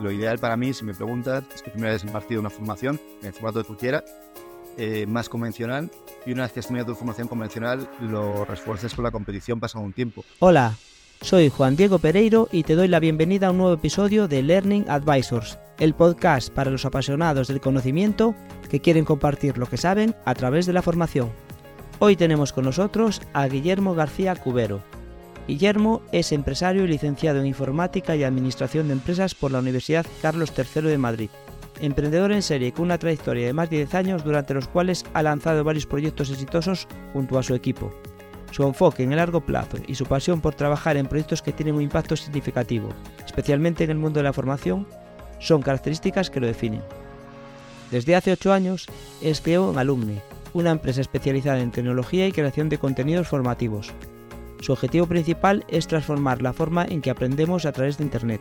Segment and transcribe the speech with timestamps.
[0.00, 3.28] lo ideal para mí, si me preguntas, es que primero hayas impartido una formación en
[3.28, 4.04] el formato que tú quieras,
[4.76, 5.90] eh, más convencional,
[6.24, 9.84] y una vez que has terminado tu formación convencional, lo refuerces con la competición pasado
[9.84, 10.24] un tiempo.
[10.38, 10.74] Hola,
[11.20, 14.88] soy Juan Diego Pereiro y te doy la bienvenida a un nuevo episodio de Learning
[14.88, 18.36] Advisors, el podcast para los apasionados del conocimiento
[18.70, 21.32] que quieren compartir lo que saben a través de la formación.
[21.98, 24.80] Hoy tenemos con nosotros a Guillermo García Cubero.
[25.48, 30.52] Guillermo es empresario y licenciado en Informática y Administración de Empresas por la Universidad Carlos
[30.54, 31.30] III de Madrid.
[31.80, 35.22] Emprendedor en serie con una trayectoria de más de 10 años durante los cuales ha
[35.22, 37.90] lanzado varios proyectos exitosos junto a su equipo.
[38.50, 41.76] Su enfoque en el largo plazo y su pasión por trabajar en proyectos que tienen
[41.76, 42.90] un impacto significativo,
[43.24, 44.86] especialmente en el mundo de la formación,
[45.38, 46.82] son características que lo definen.
[47.90, 48.86] Desde hace 8 años
[49.22, 50.20] es CEO en Alumne,
[50.52, 53.94] una empresa especializada en tecnología y creación de contenidos formativos.
[54.60, 58.40] Su objetivo principal es transformar la forma en que aprendemos a través de Internet.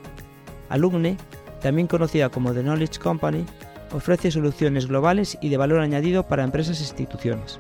[0.70, 1.18] Alumne,
[1.62, 3.46] también conocida como The Knowledge Company,
[3.92, 7.60] ofrece soluciones globales y de valor añadido para empresas e instituciones.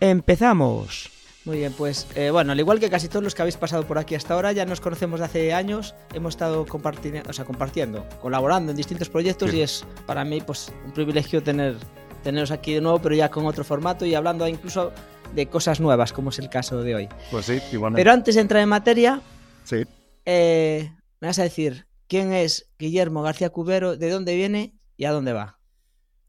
[0.00, 1.10] ¡Empezamos!
[1.46, 3.98] Muy bien, pues eh, bueno, al igual que casi todos los que habéis pasado por
[3.98, 8.06] aquí hasta ahora, ya nos conocemos de hace años, hemos estado compartiendo, o sea, compartiendo,
[8.20, 9.56] colaborando en distintos proyectos Sí.
[9.56, 11.76] y es para mí pues un privilegio tener
[12.22, 14.92] teneros aquí de nuevo, pero ya con otro formato y hablando incluso
[15.34, 17.08] de cosas nuevas, como es el caso de hoy.
[17.30, 18.00] Pues sí, igualmente.
[18.00, 19.20] Pero antes de entrar en materia,
[19.64, 19.84] Sí,
[20.24, 25.12] eh, me vas a decir quién es Guillermo García Cubero, de dónde viene y a
[25.12, 25.58] dónde va.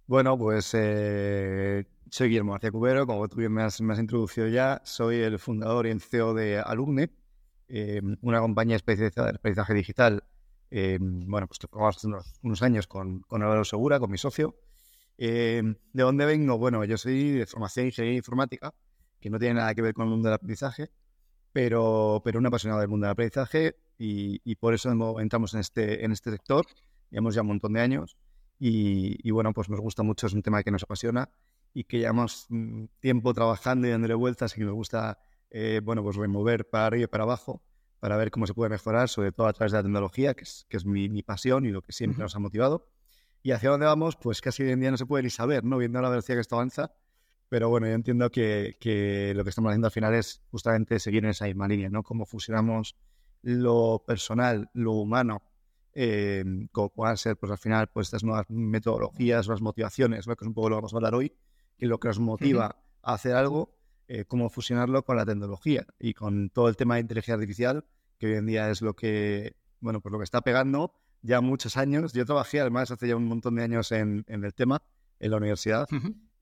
[0.05, 4.47] bueno, pues eh, soy Guillermo García Cubero, como tú bien me has, me has introducido
[4.47, 7.09] ya, soy el fundador y el CEO de Alumne,
[7.69, 10.23] eh, una compañía especializada en aprendizaje digital,
[10.69, 14.55] bueno, pues que formamos hace unos, unos años con, con Álvaro Segura, con mi socio.
[15.23, 15.61] Eh,
[15.93, 16.57] ¿De dónde vengo?
[16.57, 18.73] Bueno, yo soy de formación en ingeniería informática,
[19.19, 20.89] que no tiene nada que ver con el mundo del aprendizaje,
[21.53, 24.89] pero, pero un apasionado del mundo del aprendizaje y, y por eso
[25.19, 26.65] entramos en este, en este sector,
[27.11, 28.17] llevamos ya un montón de años
[28.57, 31.29] y, y bueno, pues nos gusta mucho, es un tema que nos apasiona
[31.71, 35.19] y que llevamos mm, tiempo trabajando y dándole vueltas y que nos gusta,
[35.51, 37.61] eh, bueno, pues remover para arriba y para abajo
[37.99, 40.65] para ver cómo se puede mejorar, sobre todo a través de la tecnología, que es,
[40.67, 42.87] que es mi, mi pasión y lo que siempre nos ha motivado.
[43.43, 45.77] Y hacia dónde vamos, pues casi hoy en día no se puede ni saber, ¿no?
[45.77, 46.91] Viendo la velocidad que esto avanza.
[47.49, 51.23] Pero bueno, yo entiendo que, que lo que estamos haciendo al final es justamente seguir
[51.23, 52.03] en esa misma línea, ¿no?
[52.03, 52.95] Cómo fusionamos
[53.41, 55.41] lo personal, lo humano,
[55.93, 60.35] eh, como puedan ser, pues al final, pues estas nuevas metodologías, las motivaciones, ¿no?
[60.35, 61.33] que es un poco lo que vamos a hablar hoy,
[61.77, 63.75] que lo que nos motiva a hacer algo,
[64.07, 67.85] eh, cómo fusionarlo con la tecnología y con todo el tema de inteligencia artificial,
[68.17, 71.77] que hoy en día es lo que, bueno, pues lo que está pegando ya muchos
[71.77, 72.13] años.
[72.13, 74.81] Yo trabajé además hace ya un montón de años en, en el tema,
[75.19, 75.87] en la universidad,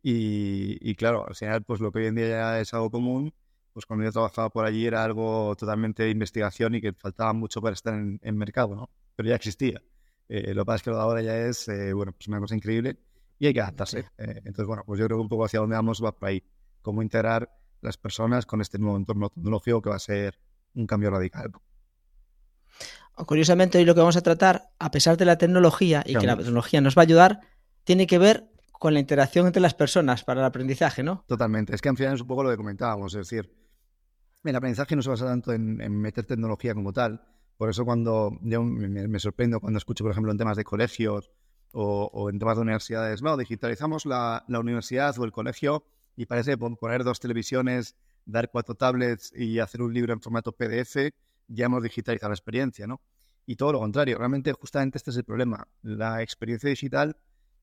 [0.01, 3.33] y, y claro, al final, pues lo que hoy en día ya es algo común,
[3.73, 7.61] pues cuando yo trabajaba por allí era algo totalmente de investigación y que faltaba mucho
[7.61, 8.89] para estar en, en mercado, ¿no?
[9.15, 9.81] Pero ya existía.
[10.27, 12.39] Eh, lo que pasa es que lo de ahora ya es, eh, bueno, pues una
[12.39, 12.97] cosa increíble
[13.37, 13.99] y hay que adaptarse.
[14.17, 16.43] Eh, entonces, bueno, pues yo creo que un poco hacia dónde vamos va por ahí.
[16.81, 17.49] Cómo integrar
[17.81, 20.39] las personas con este nuevo entorno tecnológico que va a ser
[20.73, 21.51] un cambio radical.
[23.25, 26.37] Curiosamente, hoy lo que vamos a tratar, a pesar de la tecnología y que la
[26.37, 27.39] tecnología nos va a ayudar,
[27.83, 31.25] tiene que ver con la interacción entre las personas para el aprendizaje, ¿no?
[31.27, 31.75] Totalmente.
[31.75, 33.13] Es que al final es un poco lo que comentábamos.
[33.13, 33.51] Es decir,
[34.43, 37.21] el aprendizaje no se basa tanto en, en meter tecnología como tal.
[37.57, 41.29] Por eso cuando yo me, me sorprendo cuando escucho, por ejemplo, en temas de colegios
[41.73, 45.83] o, o en temas de universidades, no, digitalizamos la, la universidad o el colegio
[46.15, 47.95] y parece pon- poner dos televisiones,
[48.25, 51.11] dar cuatro tablets y hacer un libro en formato PDF,
[51.49, 53.01] ya hemos digitalizado la experiencia, ¿no?
[53.45, 55.67] Y todo lo contrario, realmente justamente este es el problema.
[55.81, 57.17] La experiencia digital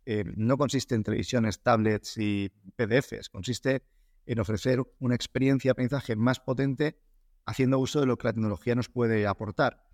[0.05, 3.85] eh, no consiste en televisiones, tablets y PDFs, consiste
[4.27, 6.99] en ofrecer una experiencia de aprendizaje más potente
[7.44, 9.85] haciendo uso de lo que la tecnología nos puede aportar.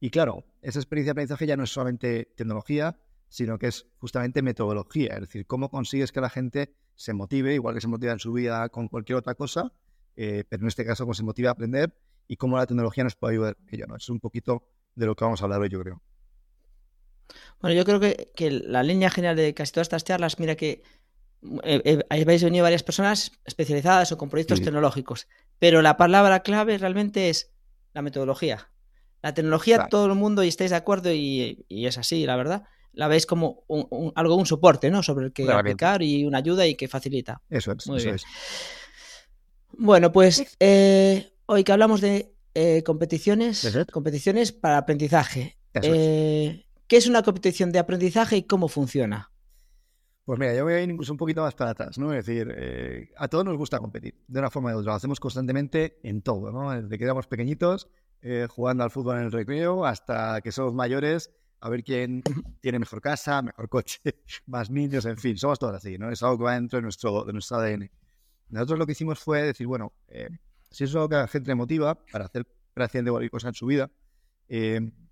[0.00, 2.98] Y claro, esa experiencia de aprendizaje ya no es solamente tecnología,
[3.28, 7.74] sino que es justamente metodología, es decir, cómo consigues que la gente se motive, igual
[7.74, 9.72] que se motiva en su vida con cualquier otra cosa,
[10.16, 11.94] eh, pero en este caso cómo se motiva a aprender
[12.28, 13.86] y cómo la tecnología nos puede ayudar en ello.
[13.88, 13.96] ¿no?
[13.96, 14.62] Es un poquito
[14.94, 16.02] de lo que vamos a hablar hoy, yo creo.
[17.60, 20.82] Bueno, yo creo que, que la línea general de casi todas estas charlas, mira que
[21.62, 25.28] eh, eh, habéis venido varias personas especializadas o con proyectos tecnológicos,
[25.58, 27.52] pero la palabra clave realmente es
[27.94, 28.70] la metodología.
[29.22, 33.08] La tecnología, todo el mundo, y estáis de acuerdo, y, es así, la verdad, la
[33.08, 35.02] veis como un, algo, un soporte, ¿no?
[35.02, 37.40] Sobre el que aplicar y una ayuda y que facilita.
[37.50, 38.24] Eso es, eso es.
[39.72, 42.34] Bueno, pues eh, hoy que hablamos de
[42.84, 45.58] competiciones, competiciones para aprendizaje.
[45.72, 49.30] ¿Qué es una competición de aprendizaje y cómo funciona?
[50.24, 52.12] Pues mira, yo voy a ir incluso un poquito más para atrás, ¿no?
[52.12, 54.92] Es decir, eh, a todos nos gusta competir, de una forma u otra.
[54.92, 56.70] Lo hacemos constantemente en todo, ¿no?
[56.70, 57.88] Desde que éramos pequeñitos,
[58.20, 61.30] eh, jugando al fútbol en el recreo, hasta que somos mayores,
[61.60, 62.22] a ver quién
[62.60, 64.00] tiene mejor casa, mejor coche,
[64.46, 66.10] más niños, en fin, somos todos así, ¿no?
[66.10, 67.90] Es algo que va dentro de nuestro, de nuestro ADN.
[68.50, 70.28] Nosotros lo que hicimos fue decir, bueno, eh,
[70.70, 73.48] si eso es algo que a la gente le motiva para hacer de cualquier cosa
[73.48, 73.90] en su vida,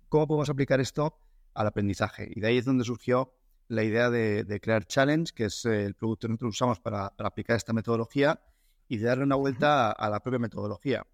[0.09, 1.19] ¿cómo podemos aplicar esto
[1.53, 2.31] al aprendizaje?
[2.33, 3.33] Y de ahí es donde surgió
[3.67, 7.73] la idea de, crear Challenge, que es el producto que nosotros usamos para, aplicar esta
[7.73, 8.41] metodología,
[8.87, 11.05] y de darle una vuelta a, la propia metodología.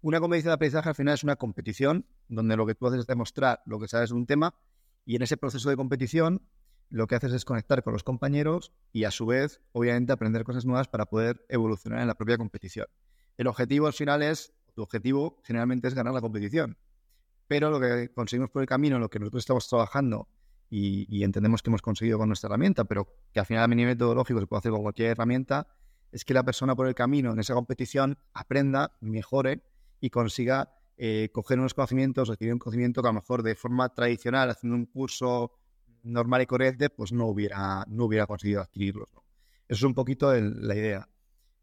[0.00, 3.06] Una competición de aprendizaje al final es una competición donde lo que tú haces es
[3.06, 4.56] demostrar lo que sabes de un tema
[5.04, 6.42] y en ese proceso de competición
[6.88, 10.66] lo que haces es conectar con los compañeros y a su vez, obviamente, aprender cosas
[10.66, 12.86] nuevas para poder evolucionar en la propia competición.
[13.36, 16.78] El objetivo al final es, tu objetivo generalmente es ganar la competición,
[17.46, 20.28] pero lo que conseguimos por el camino, lo que nosotros estamos trabajando
[20.70, 24.40] y, entendemos que hemos conseguido con nuestra herramienta, pero que al final a nivel metodológico
[24.40, 25.68] se puede hacer con cualquier herramienta,
[26.10, 29.62] es que la persona por el camino en esa competición aprenda, mejore
[30.00, 33.94] y consiga eh, coger unos conocimientos, recibir un conocimiento que a lo mejor de forma
[33.94, 35.52] tradicional, haciendo un curso
[36.02, 39.10] normal y correcto, pues no hubiera, no hubiera conseguido adquirirlos.
[39.10, 39.20] Eso
[39.68, 41.08] es un poquito la idea.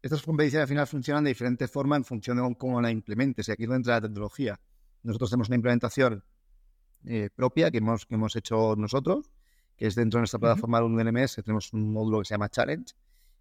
[0.02, 3.48] Estas competiciones al final funcionan de diferente forma en función de cómo la implementes.
[3.48, 4.58] Y aquí es donde entra la tecnología.
[5.02, 6.24] Nosotros tenemos una implementación
[7.04, 9.30] eh, propia que hemos, que hemos hecho nosotros,
[9.76, 12.50] que es dentro de nuestra plataforma de un NMS, tenemos un módulo que se llama
[12.50, 12.94] Challenge,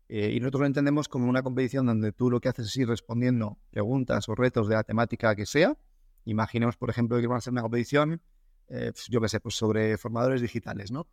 [0.08, 2.88] eh, y nosotros lo entendemos como una competición donde tú lo que haces es ir
[2.88, 5.78] respondiendo preguntas o retos de la temática que sea.
[6.26, 8.22] Imaginemos, por ejemplo, que vamos a hacer una competición,
[8.70, 11.08] eh, pues, yo qué sé, pues sobre formadores digitales, ¿no?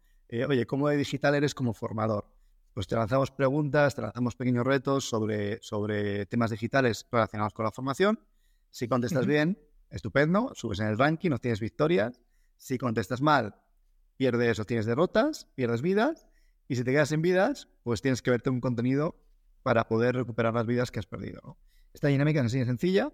[0.49, 2.27] oye, ¿cómo de digital eres como formador?
[2.77, 7.73] Pues te lanzamos preguntas, te lanzamos pequeños retos sobre, sobre temas digitales relacionados con la
[7.73, 8.21] formación.
[8.69, 9.59] Si contestas bien,
[9.89, 12.21] estupendo, subes en el ranking, tienes victorias.
[12.59, 13.55] Si contestas mal,
[14.19, 16.27] pierdes o tienes derrotas, pierdes vidas.
[16.69, 19.17] Y si te quedas sin vidas, pues tienes que verte un contenido
[19.63, 21.57] para poder recuperar las vidas que has perdido.
[21.95, 23.11] Esta dinámica es sencilla,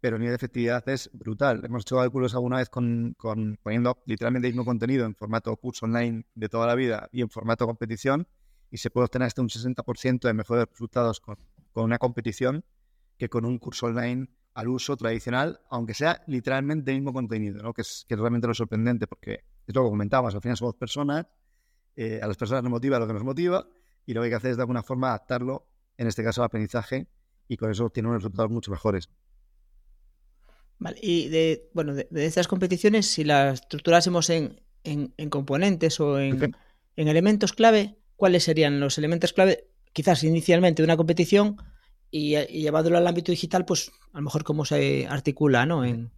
[0.00, 1.64] pero el nivel de efectividad es brutal.
[1.64, 3.16] Hemos hecho cálculos alguna vez con,
[3.60, 7.28] poniendo literalmente el mismo contenido en formato curso online de toda la vida y en
[7.28, 8.28] formato competición,
[8.70, 11.36] y se puede obtener hasta un 60% de mejores resultados con,
[11.72, 12.64] con una competición
[13.18, 17.72] que con un curso online al uso tradicional, aunque sea literalmente el mismo contenido, ¿no?
[17.72, 21.26] que, es, que realmente lo sorprendente, porque es lo que comentábamos, al final somos personas,
[21.96, 23.66] eh, a las personas nos motiva lo que nos motiva,
[24.06, 26.46] y lo que hay que hacer es de alguna forma adaptarlo, en este caso al
[26.46, 27.06] aprendizaje,
[27.46, 29.08] y con eso tiene unos resultados mucho mejores.
[30.78, 36.54] Vale, y de, bueno, de, estas competiciones, si las estructurásemos en, en, componentes o en,
[36.96, 39.66] en elementos clave, ¿cuáles serían los elementos clave?
[39.92, 41.56] Quizás inicialmente de una competición,
[42.10, 45.84] y, llevándolo al ámbito digital, pues a lo mejor cómo se articula ¿no?
[45.84, 46.10] en un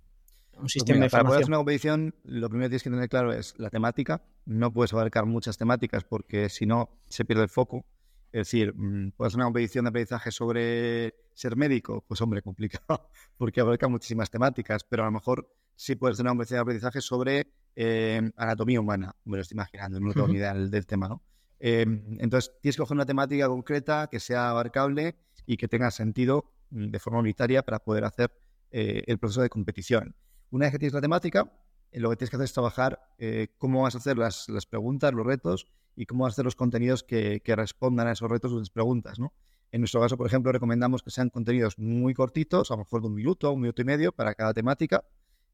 [0.60, 3.32] pues sistema de Para poder hacer una competición, lo primero que tienes que tener claro
[3.32, 4.22] es la temática.
[4.44, 7.84] No puedes abarcar muchas temáticas porque si no se pierde el foco.
[8.32, 13.10] Es decir, mm, puedes hacer una competición de aprendizaje sobre ser médico, pues hombre, complicado,
[13.36, 17.00] porque abarca muchísimas temáticas, pero a lo mejor sí puedes hacer una competición de aprendizaje
[17.02, 21.22] sobre eh, anatomía humana, me lo estoy imaginando, no tengo ni idea del, tema, ¿no?
[21.64, 21.86] Eh,
[22.18, 25.14] entonces, tienes que coger una temática concreta que sea abarcable
[25.46, 28.32] y que tenga sentido mm, de forma unitaria para poder hacer
[28.72, 30.16] eh, el proceso de competición.
[30.50, 31.52] Una vez que tienes la temática,
[31.92, 35.12] eh, lo que tienes que hacer es trabajar eh, cómo vas a hacer las, preguntas,
[35.12, 38.56] los retos y cómo vas a hacer los contenidos que, respondan a esos retos o
[38.56, 39.18] esas preguntas.
[39.18, 39.32] ¿no?
[39.70, 43.08] En nuestro caso, por ejemplo, recomendamos que sean contenidos muy cortitos, a lo mejor de
[43.08, 45.04] un minuto, un minuto y medio para cada temática,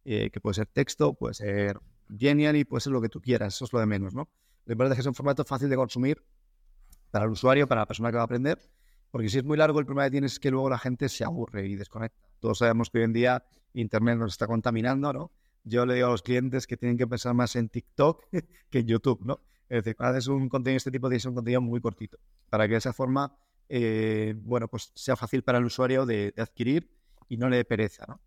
[0.04, 1.78] que puede ser texto, puede ser
[2.18, 4.14] genial y puede ser lo que tú quieras, eso es lo de menos.
[4.14, 4.30] ¿no?
[4.68, 6.22] Lo importante es que sea un formato fácil de consumir
[7.10, 8.60] para el usuario, para la persona que va a aprender
[9.10, 11.25] porque si es muy largo, el problema que tienes es que luego la gente se
[11.25, 12.28] aburre y desconecta.
[12.40, 15.32] Todos sabemos que hoy en día Internet nos está contaminando, ¿no?
[15.64, 18.25] Yo le digo a los clientes que tienen que pensar más en TikTok
[18.70, 19.40] que en YouTube, ¿no?
[19.68, 22.66] Es decir, cuando haces un contenido de este tipo, tienes un contenido muy cortito, para
[22.66, 23.37] que de esa forma,
[23.68, 26.90] eh, bueno, pues sea fácil para el usuario de, adquirir
[27.28, 28.20] y no le dé pereza, ¿no?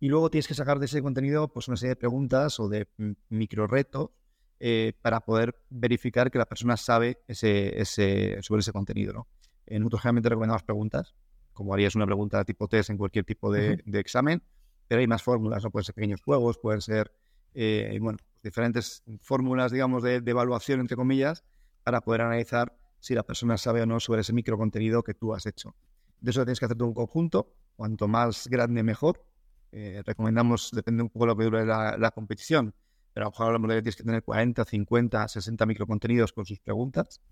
[0.00, 2.88] Y luego tienes que sacar de ese contenido pues una serie de preguntas o de
[3.28, 4.10] micro retos
[4.58, 9.12] eh, para poder verificar que la persona sabe ese, ese, sobre ese contenido.
[9.12, 9.26] ¿no?
[9.66, 11.14] En nosotros generalmente recomendamos preguntas,
[11.52, 14.42] como harías una pregunta tipo test en cualquier tipo de, de examen,
[14.88, 15.70] pero hay más fórmulas, ¿no?
[15.70, 17.12] pueden ser pequeños juegos, pueden ser
[17.54, 21.42] eh, bueno, diferentes fórmulas, digamos, de, de, evaluación, entre comillas,
[21.82, 25.46] para poder analizar si la persona sabe o no sobre ese microcontenido que tú has
[25.46, 25.74] hecho.
[26.20, 29.24] De eso tienes que hacer todo un conjunto, cuanto más grande mejor.
[29.72, 32.74] Eh, recomendamos, depende un poco de lo que dure la, la competición,
[33.16, 36.44] pero a lo mejor hablamos de que tienes que tener 40, 50, 60 microcontenidos con
[36.44, 37.22] sus preguntas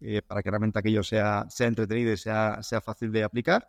[0.00, 3.66] eh, para que realmente aquello sea, sea entretenido y sea, sea fácil de aplicar.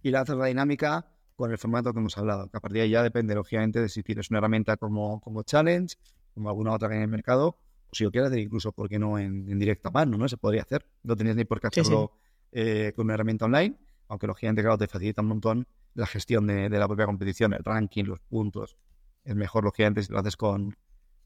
[0.00, 1.06] Y lanzas la dinámica
[1.36, 3.90] con el formato que hemos hablado, que a partir de ahí ya depende, lógicamente, de
[3.90, 5.94] si tienes una herramienta como, como Challenge,
[6.32, 8.88] como alguna otra que hay en el mercado, o si lo quieres hacer incluso, ¿por
[8.88, 10.16] qué no en, en directo a mano?
[10.16, 10.26] ¿no?
[10.26, 10.86] Se podría hacer.
[11.02, 12.60] No tenías ni por qué hacerlo sí, sí.
[12.62, 13.76] Eh, con una herramienta online,
[14.08, 17.62] aunque lógicamente, claro, te facilita un montón la gestión de, de, la propia competición, el
[17.62, 18.78] ranking, los puntos.
[19.22, 20.74] Es mejor, lógicamente, si lo haces con,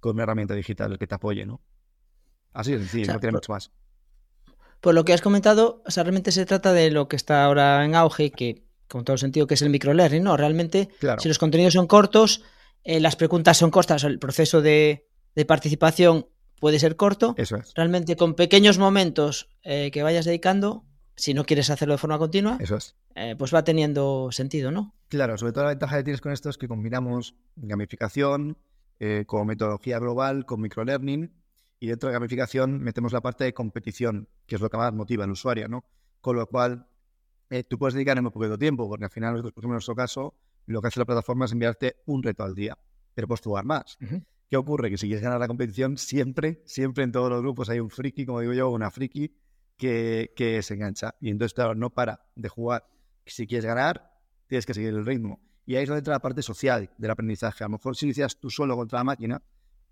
[0.00, 1.60] con una herramienta digital que te apoye, ¿no?
[2.52, 3.70] Así es o sea, no tiene por, mucho más.
[4.80, 7.84] Por lo que has comentado, o sea, realmente se trata de lo que está ahora
[7.84, 10.36] en auge, que con todo sentido que es el microlearning, ¿no?
[10.36, 11.20] Realmente, claro.
[11.20, 12.42] si los contenidos son cortos,
[12.84, 16.26] eh, las preguntas son cortas, el proceso de, de, participación
[16.58, 17.34] puede ser corto.
[17.36, 17.74] Eso es.
[17.74, 20.84] Realmente con pequeños momentos eh, que vayas dedicando,
[21.16, 22.96] si no quieres hacerlo de forma continua, Eso es.
[23.14, 24.94] Eh, pues va teniendo sentido, ¿no?
[25.08, 28.56] Claro, sobre todo la ventaja que tienes con esto es que combinamos gamificación
[29.00, 31.32] eh, como metodología global con microlearning
[31.80, 35.24] y dentro de gamificación metemos la parte de competición, que es lo que más motiva
[35.24, 35.84] al usuario, ¿no?
[36.20, 36.88] Con lo cual
[37.50, 39.76] eh, tú puedes dedicar en muy poquito tiempo, porque al final, nosotros, por ejemplo, en
[39.76, 40.34] nuestro caso,
[40.66, 42.76] lo que hace la plataforma es enviarte un reto al día,
[43.14, 43.96] pero puedes jugar más.
[44.00, 44.24] Uh -huh.
[44.50, 44.90] ¿Qué ocurre?
[44.90, 48.24] Que si quieres ganar la competición, siempre, siempre en todos los grupos hay un friki,
[48.26, 49.36] como digo yo, una friki
[49.76, 51.14] que, que se engancha.
[51.20, 52.88] Y entonces, claro, no para de jugar.
[53.26, 54.10] Si quieres ganar,
[54.46, 55.40] tienes que seguir el ritmo.
[55.68, 57.62] Y ahí es donde entra la parte social del aprendizaje.
[57.62, 59.42] A lo mejor si lo hicieras tú solo contra la máquina,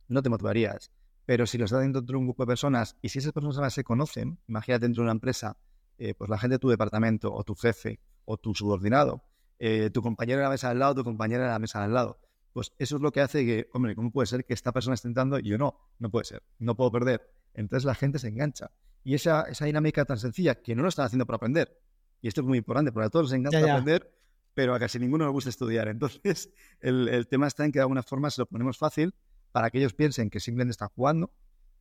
[0.09, 0.91] no te motivarías.
[1.27, 3.75] Pero si lo estás haciendo dentro de un grupo de personas y si esas personas
[3.75, 5.59] se conocen, imagínate dentro de una empresa
[5.99, 9.23] eh, pues la gente de tu departamento o tu jefe o tu subordinado,
[9.59, 12.21] eh, tu compañero en la mesa al lado, tu compañera en la mesa al lado.
[12.55, 15.09] Pues eso es lo que hace que, hombre, ¿cómo puede ser que esta persona esté
[15.09, 15.79] intentando y yo no?
[15.99, 17.31] No puede ser, no puedo perder.
[17.53, 18.71] Entonces la gente se engancha.
[19.05, 21.79] Y esa, esa dinámica tan sencilla, que no lo están haciendo para aprender.
[22.23, 23.73] Y esto es muy importante, porque a todos les encanta ya, ya.
[23.75, 24.16] aprender,
[24.57, 25.87] pero a casi ninguno les gusta estudiar.
[25.89, 29.15] Entonces el, el, tema está en que de alguna forma se lo ponemos fácil
[29.53, 31.31] para que ellos piensen que simplemente están jugando,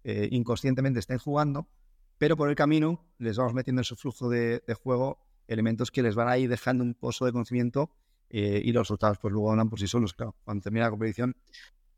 [0.04, 1.70] eh, inconscientemente estén jugando,
[2.18, 6.16] pero por el camino les vamos metiendo en su flujo de, juego elementos que les
[6.16, 7.92] van a ir dejando un pozo de conocimiento
[8.30, 10.36] eh, y los resultados pues luego dan por sí solos, claro.
[10.44, 11.34] Cuando termina la competición,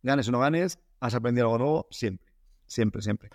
[0.04, 2.32] ganes o no ganes, has aprendido algo nuevo siempre,
[2.68, 3.32] siempre, siempre.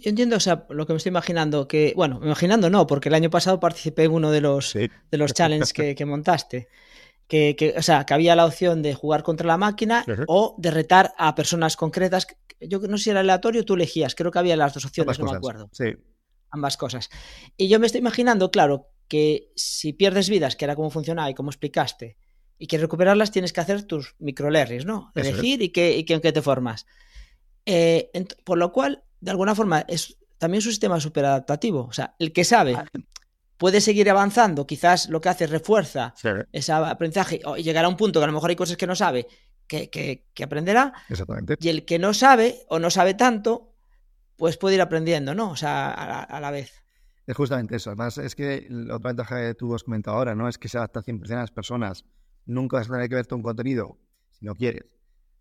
[0.00, 3.14] Yo entiendo, o sea, lo que me estoy imaginando, que, bueno, imaginando no, porque el
[3.14, 4.90] año pasado participé en uno de los, sí.
[5.10, 6.68] de los challenges que, que montaste.
[7.26, 10.24] Que, que, o sea, que había la opción de jugar contra la máquina uh -huh.
[10.26, 12.26] o de retar a personas concretas.
[12.60, 15.18] Yo no sé si era aleatorio, tú elegías, creo que había las dos opciones, Ambas
[15.18, 15.32] no cosas.
[15.32, 15.70] me acuerdo.
[15.72, 15.96] Sí.
[16.50, 17.08] Ambas cosas.
[17.56, 21.34] Y yo me estoy imaginando, claro, que si pierdes vidas, que era como funcionaba y
[21.34, 22.16] cómo explicaste,
[22.58, 25.10] y que recuperarlas tienes que hacer tus microlerries, ¿no?
[25.14, 26.86] Elegir y, que, y que, en qué te formas.
[27.64, 28.10] Eh,
[28.44, 31.84] por lo cual, de alguna forma, es también es un sistema súper adaptativo.
[31.84, 32.76] O sea, el que sabe
[33.58, 37.96] puede seguir avanzando, quizás lo que hace refuerza Sí, ese aprendizaje y llegará a un
[37.96, 39.26] punto que a lo mejor hay cosas que no sabe
[39.66, 41.56] que, que, que aprenderá exactamente.
[41.60, 43.74] y el que no sabe o no sabe tanto,
[44.36, 45.50] pues puede ir aprendiendo, ¿no?
[45.50, 46.72] O sea, a la, a la vez.
[47.26, 47.90] Es justamente eso.
[47.90, 50.48] Además, es que la otra ventaja que tú has comentado ahora, ¿no?
[50.48, 52.06] Es que se adapta 100% a las personas.
[52.46, 53.98] Nunca vas a tener que ver todo un contenido,
[54.30, 54.86] si no quieres.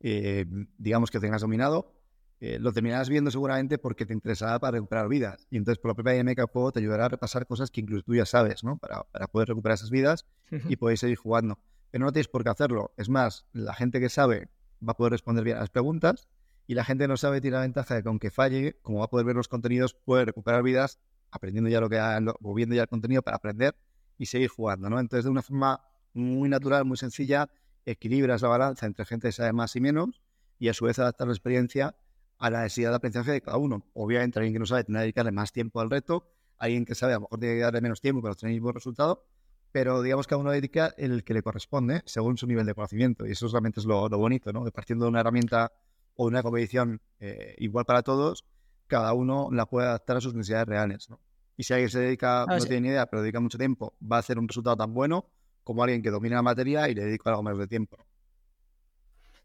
[0.01, 0.45] Eh,
[0.77, 1.98] digamos que tengas dominado,
[2.41, 5.45] eh, lo terminarás viendo seguramente porque te interesará para recuperar vidas.
[5.49, 8.03] Y entonces, por la propia dinámica del juego, te ayudará a repasar cosas que incluso
[8.03, 8.77] tú ya sabes, ¿no?
[8.77, 11.59] Para, para poder recuperar esas vidas Uh y poder seguir jugando.
[11.91, 12.91] Pero no tienes por qué hacerlo.
[12.97, 14.49] Es más, la gente que sabe
[14.87, 16.27] va a poder responder bien a las preguntas
[16.65, 19.05] y la gente que no sabe tiene la ventaja de que aunque falle, como va
[19.05, 20.99] a poder ver los contenidos, puede recuperar vidas
[21.31, 23.75] aprendiendo ya lo que ha, lo, o viendo ya el contenido para aprender
[24.17, 24.99] y seguir jugando, ¿no?
[24.99, 25.81] Entonces, de una forma
[26.13, 27.49] muy natural, muy sencilla,
[27.85, 30.21] equilibras la balanza entre gente que sabe más y menos
[30.59, 31.95] y a su vez adaptar la experiencia
[32.39, 33.85] a la necesidad de aprendizaje de cada uno.
[33.93, 36.27] Obviamente, alguien que no sabe tendrá que dedicarle más tiempo al reto,
[36.57, 38.71] alguien que sabe a lo mejor tiene que darle menos tiempo para obtener el mismo
[38.71, 39.25] resultado,
[39.71, 43.27] pero digamos que cada uno dedica el que le corresponde según su nivel de conocimiento
[43.27, 44.63] y eso realmente es lo, lo bonito, ¿no?
[44.63, 45.71] Que partiendo de una herramienta
[46.15, 48.45] o una competición eh, igual para todos,
[48.87, 51.19] cada uno la puede adaptar a sus necesidades reales, ¿no?
[51.55, 52.67] Y si alguien se dedica, ah, no sí.
[52.67, 55.29] tiene ni idea, pero dedica mucho tiempo, va a hacer un resultado tan bueno
[55.63, 57.97] como alguien que domina la materia y le dedica algo menos de tiempo.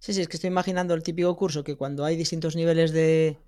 [0.05, 3.39] Sí, sí, es que estoy imaginando el típico curso que cuando hay distintos niveles de,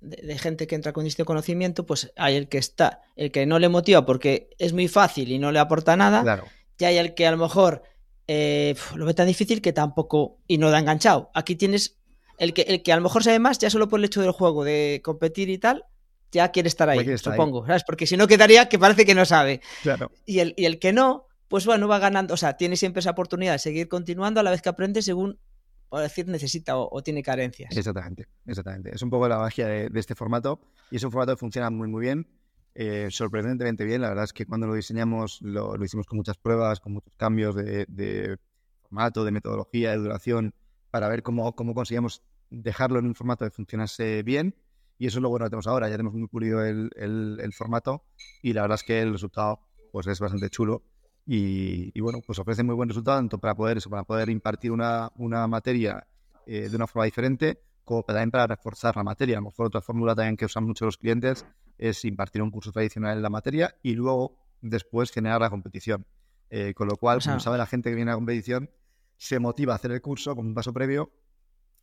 [0.00, 3.46] de, de, gente que entra con distinto conocimiento, pues hay el que está, el que
[3.46, 6.44] no le motiva porque es muy fácil y no le aporta nada, claro.
[6.78, 7.82] y hay el que a lo mejor
[8.28, 11.32] eh, lo ve tan difícil que tampoco y no da enganchado.
[11.34, 11.98] Aquí tienes
[12.38, 14.30] el que, el que a lo mejor sabe más, ya solo por el hecho del
[14.30, 15.84] juego, de competir y tal,
[16.30, 17.82] ya quiere estar ahí, supongo, ¿sabes?
[17.82, 19.62] Porque si no quedaría que parece que no sabe.
[19.82, 20.12] Claro.
[20.26, 23.10] Y el, y el que no, pues bueno, va ganando, o sea, tiene siempre esa
[23.10, 25.40] oportunidad de seguir continuando a la vez que aprende según,
[25.88, 27.76] por decir, necesita o, tiene carencias.
[27.76, 28.94] Exactamente, exactamente.
[28.94, 31.88] Es un poco la magia de, este formato y es un formato que funciona muy,
[31.88, 32.28] muy bien,
[32.74, 34.02] eh, sorprendentemente bien.
[34.02, 37.54] La verdad es que cuando lo diseñamos lo, hicimos con muchas pruebas, con muchos cambios
[37.54, 38.38] de,
[38.82, 40.54] formato, de metodología, de duración,
[40.90, 44.54] para ver cómo, cómo conseguíamos dejarlo en un formato que funcionase bien.
[44.98, 45.88] Y eso es lo bueno que tenemos ahora.
[45.88, 48.04] Ya tenemos muy pulido el, el formato
[48.42, 49.60] y la verdad es que el resultado
[49.92, 50.82] pues es bastante chulo
[51.30, 55.46] y, bueno, pues ofrece muy buen resultado tanto para poder para poder impartir una, una
[55.46, 56.06] materia
[56.46, 59.36] eh, de una forma diferente, como también para reforzar la materia.
[59.36, 61.44] A lo mejor otra fórmula también que usan mucho los clientes
[61.76, 66.06] es impartir un curso tradicional en la materia y luego después generar la competición.
[66.48, 68.70] Eh, con lo cual, como sabe la gente que viene a la competición,
[69.18, 71.12] se motiva a hacer el curso como un paso previo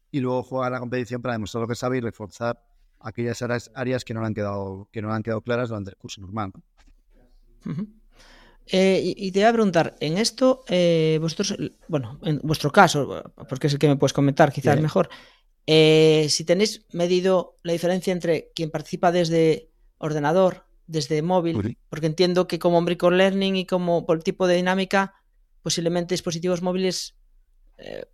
[0.10, 2.66] y luego juega la competición para demostrar lo que sabe y reforzar
[3.00, 3.44] aquellas
[3.76, 6.52] áreas que no le han quedado, que no han quedado claras durante el curso normal.
[8.68, 11.56] Eh, y, te voy a preguntar, en esto, eh, vosotros,
[11.88, 15.10] bueno, en vuestro caso, porque es el que me puedes comentar, quizás mejor,
[15.68, 19.70] eh, si tenéis medido la diferencia entre quien participa desde
[20.00, 24.56] ordenador, desde móvil, porque entiendo que como Ombricor Learning y como por el tipo de
[24.56, 25.14] dinámica,
[25.62, 27.16] posiblemente dispositivos móviles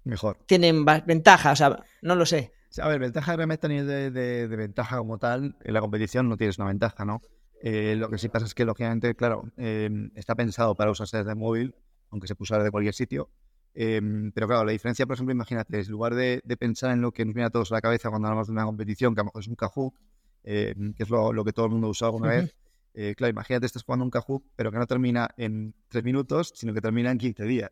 [0.03, 2.51] mejor tienen ventaja, o sea, no lo sé.
[2.81, 6.37] A ver, ventaja realmente a nivel de, de ventaja como tal, en la competición no
[6.37, 7.21] tienes una ventaja, ¿no?
[7.63, 11.35] Eh, lo que sí pasa es que, lógicamente, claro, em, está pensado para usarse desde
[11.35, 11.75] móvil,
[12.09, 13.29] aunque se pusiera de cualquier sitio.
[13.73, 17.23] Em, pero claro, la diferencia, por ejemplo, imagínate, en lugar de, pensar en lo que
[17.23, 19.25] nos viene a todos a la cabeza cuando hablamos de una competición, que a lo
[19.25, 19.93] mejor es un Kahoot,
[20.43, 22.55] em, que es lo, que todo el mundo usa alguna vez,
[22.93, 26.73] eh, claro, imagínate, estás jugando un Kahoot, pero que no termina en tres minutos, sino
[26.73, 27.71] que termina en 15 días.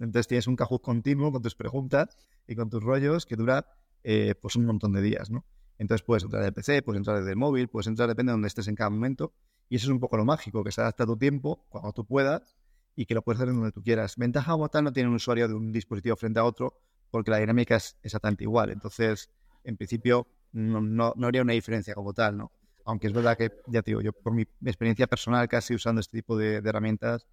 [0.00, 2.16] Entonces tienes un Kahoot continuo con tus preguntas
[2.46, 3.66] y con tus rollos que dura
[4.02, 5.44] eh, pues un montón de días, ¿no?
[5.78, 8.48] Entonces puedes entrar desde PC, puedes entrar desde el móvil, puedes entrar, depende de donde
[8.48, 9.32] estés en cada momento.
[9.68, 12.04] Y eso es un poco lo mágico, que se adapta a tu tiempo cuando tú
[12.04, 12.56] puedas
[12.96, 14.16] y que lo puedes hacer donde tú quieras.
[14.16, 16.74] Ventaja como tal no tiene un usuario de un dispositivo frente a otro
[17.10, 18.70] porque la dinámica es exactamente igual.
[18.70, 19.30] Entonces,
[19.64, 22.52] en principio, no, no, habría una diferencia como tal, ¿no?
[22.84, 26.18] Aunque es verdad que, ya te digo, yo por mi experiencia personal casi usando este
[26.18, 27.26] tipo de, herramientas,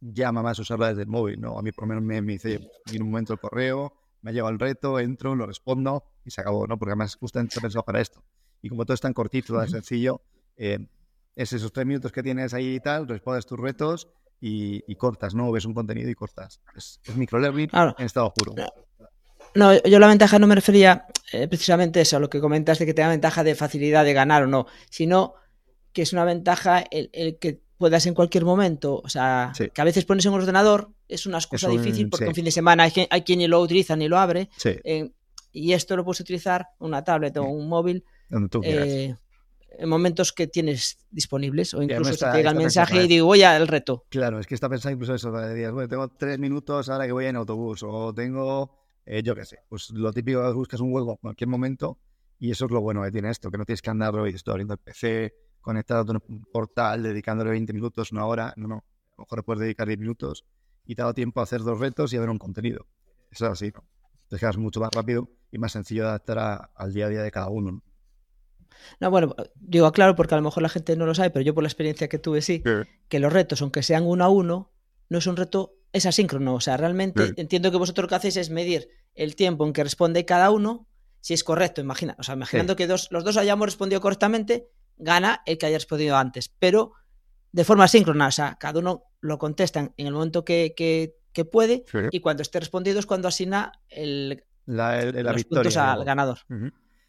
[0.00, 1.58] llama más usarla desde el móvil, ¿no?
[1.58, 4.32] A mí por lo menos me, me dice, en un momento el correo, me ha
[4.32, 6.78] llegado el reto, entro, lo respondo y se acabó, ¿no?
[6.78, 8.22] Porque además justamente está pensado para esto.
[8.62, 10.20] Y como todo es tan cortito, tan sencillo,
[10.56, 10.78] eh,
[11.36, 14.08] es esos tres minutos que tienes ahí y tal, respondes tus retos
[14.40, 15.50] y, cortas, ¿no?
[15.52, 16.60] Ves un contenido y cortas.
[16.76, 18.54] Es, es microlearning en estado puro.
[19.54, 22.86] No, yo la ventaja no me refería eh, precisamente eso, a lo que comentas de
[22.86, 25.34] que tenga ventaja de facilidad de ganar o no, sino
[25.92, 29.84] que es una ventaja el, el que puedas en cualquier momento, o sea, que a
[29.84, 32.92] veces pones en un ordenador, es una cosa difícil porque un fin de semana hay,
[33.08, 35.10] hay, quien ni lo utiliza ni lo abre, eh,
[35.52, 38.04] y esto lo puedes utilizar una tablet o un móvil
[38.62, 39.14] eh,
[39.78, 43.68] en momentos que tienes disponibles, o incluso te llega el mensaje y digo, voy al
[43.68, 44.04] reto.
[44.08, 47.12] Claro, es que está pensando incluso eso, de días, bueno, tengo tres minutos ahora que
[47.12, 51.12] voy en autobús, o tengo, eh, yo qué sé, pues lo típico, buscas un hueco
[51.12, 51.98] en cualquier momento,
[52.40, 54.52] y eso es lo bueno que tiene esto, que no tienes que andarlo y estoy
[54.52, 59.14] abriendo el PC, conectado a un portal, dedicándole 20 minutos, una hora, no, no, a
[59.18, 60.44] lo mejor puedes dedicar 10 minutos
[60.84, 62.86] y te ha dado tiempo a hacer dos retos y a ver un contenido.
[63.30, 63.84] Eso es así, ¿no?
[64.28, 67.30] Te quedas mucho más rápido y más sencillo de adaptar al día a día de
[67.30, 67.82] cada uno.
[69.00, 69.10] ¿no?
[69.10, 71.62] bueno, digo claro porque a lo mejor la gente no lo sabe, pero yo por
[71.62, 72.62] la experiencia que tuve sí,
[73.08, 74.72] que los retos, aunque sean uno a uno,
[75.08, 76.54] no es un reto, es asíncrono.
[76.54, 79.82] O sea, realmente entiendo que vosotros lo que hacéis es medir el tiempo en que
[79.82, 80.86] responde cada uno,
[81.20, 84.68] si es correcto, imagina, o sea, imaginando que dos, los dos hayamos respondido correctamente,
[84.98, 86.92] gana el que haya respondido antes, pero
[87.52, 91.14] de forma síncrona, o sea, cada uno lo contesta en el momento que, que,
[91.52, 96.38] puede y cuando esté respondido es cuando asigna el, la, los puntos al ganador.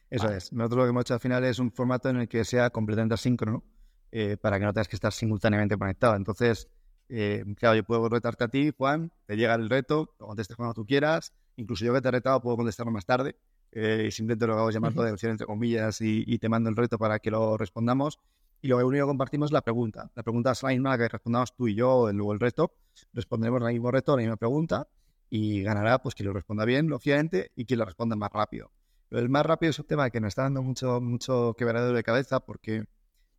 [0.09, 0.53] Eso es.
[0.53, 3.15] Nosotros lo que hemos hecho al final es un formato en el que sea completamente
[3.15, 3.63] asíncrono
[4.11, 6.15] eh, para que no tengas que estar simultáneamente conectado.
[6.15, 6.69] Entonces,
[7.09, 10.75] eh, claro, yo puedo retarte a ti, Juan, te llega el reto, lo contestes cuando
[10.75, 11.33] tú quieras.
[11.55, 13.35] Incluso yo que te he retado puedo contestarlo más tarde
[13.71, 17.19] eh, simplemente lo hago llamar de opción entre comillas y, te mando el reto para
[17.19, 18.19] que lo respondamos.
[18.61, 20.11] Y lo único que compartimos es la pregunta.
[20.15, 22.73] La pregunta es la misma que respondamos tú y yo, luego el reto.
[23.13, 24.87] Responderemos el mismo reto, la misma pregunta
[25.29, 28.71] y ganará pues quien lo responda bien, lógicamente, y quien lo responda más rápido.
[29.09, 32.03] Pero el más rápido es un tema que nos está dando mucho, mucho quebradero de
[32.03, 32.85] cabeza porque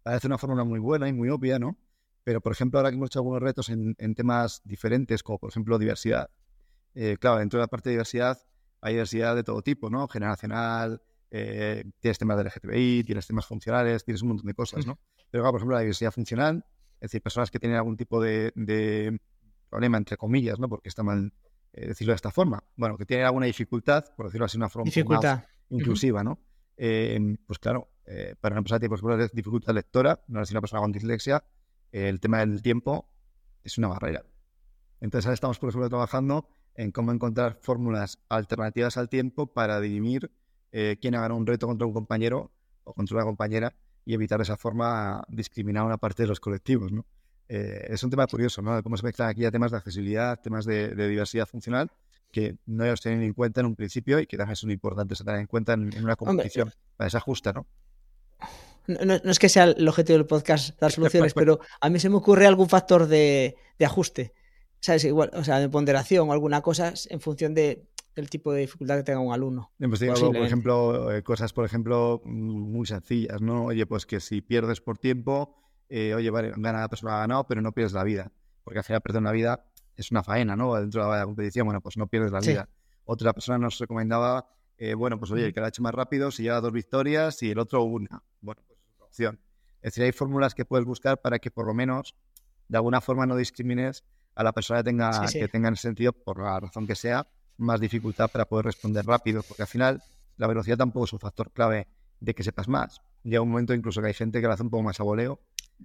[0.02, 1.76] parece una fórmula muy buena y muy obvia, ¿no?
[2.24, 5.78] Pero, por ejemplo, ahora que hemos hecho algunos retos en, temas diferentes, como por ejemplo
[5.78, 6.30] diversidad,
[6.94, 8.38] eh, claro, dentro de la parte de diversidad
[8.80, 10.08] hay diversidad de todo tipo, ¿no?
[10.08, 14.98] Generacional, eh, tienes temas de LGTBI, tienes temas funcionales, tienes un montón de cosas, ¿no?
[15.30, 16.64] Pero, por ejemplo, la diversidad funcional,
[16.94, 19.20] es decir, personas que tienen algún tipo de,
[19.68, 20.68] problema, entre comillas, ¿no?
[20.68, 21.32] Porque está mal
[21.72, 22.64] eh, decirlo de esta forma.
[22.76, 25.44] Bueno, que tienen alguna dificultad, por decirlo así de una forma dificultad.
[25.68, 26.40] inclusiva, ¿no?
[26.76, 27.90] Eh, pues claro,
[28.40, 31.44] para una persona que tiene pues, dificultad lectora, no es una persona con dislexia,
[31.92, 33.08] el tema del tiempo
[33.62, 34.24] es una barrera.
[35.00, 36.48] Entonces ahora estamos, por ejemplo, trabajando
[36.80, 40.30] en cómo encontrar fórmulas alternativas al tiempo para dirimir
[40.72, 42.50] eh, quién haga un reto contra un compañero
[42.84, 43.74] o contra una compañera
[44.06, 46.90] y evitar de esa forma discriminar a una parte de los colectivos.
[46.90, 47.04] ¿no?
[47.50, 48.82] Eh, es un tema curioso, ¿no?
[48.82, 51.90] cómo se mezclan aquí ya temas de accesibilidad, temas de, diversidad funcional
[52.32, 55.38] que no los tienen en cuenta en un principio y que también son importantes tener
[55.38, 57.66] en cuenta en, una competición para esa justa, ¿no?
[58.86, 62.16] No, es que sea el objetivo del podcast dar soluciones, pero a mí se me
[62.16, 64.32] ocurre algún factor de, de ajuste.
[64.80, 65.04] ¿Sabes?
[65.04, 68.96] Igual, o sea, de ponderación o alguna cosa en función de, del tipo de dificultad
[68.96, 69.72] que tenga un alumno.
[69.78, 73.66] Pues por ejemplo, eh, cosas, por ejemplo, muy sencillas, ¿no?
[73.66, 75.56] Oye, pues que si pierdes por tiempo,
[75.88, 78.32] eh, oye, vale, gana la persona ha ganado, pero no pierdes la vida.
[78.64, 79.66] Porque al final perder una vida
[79.96, 80.74] es una faena, ¿no?
[80.74, 82.68] Dentro de la competición, bueno, pues no pierdes la vida.
[83.04, 86.30] Otra persona nos recomendaba, eh, bueno, pues oye, el que la ha hecho más rápido,
[86.30, 88.22] si lleva dos victorias y el otro una.
[88.40, 89.40] Bueno, pues es una opción.
[89.82, 92.14] Es decir, hay fórmulas que puedes buscar para que por lo menos,
[92.68, 94.04] de alguna forma, no discrimines
[94.40, 97.26] a la persona que tenga, que tenga en sentido, por la razón que sea,
[97.58, 100.02] más dificultad para poder responder rápido, porque al final
[100.38, 101.88] la velocidad tampoco es un factor clave
[102.20, 103.02] de que sepas más.
[103.22, 105.40] Llega un momento incluso que hay gente que lo hace un poco más a voleo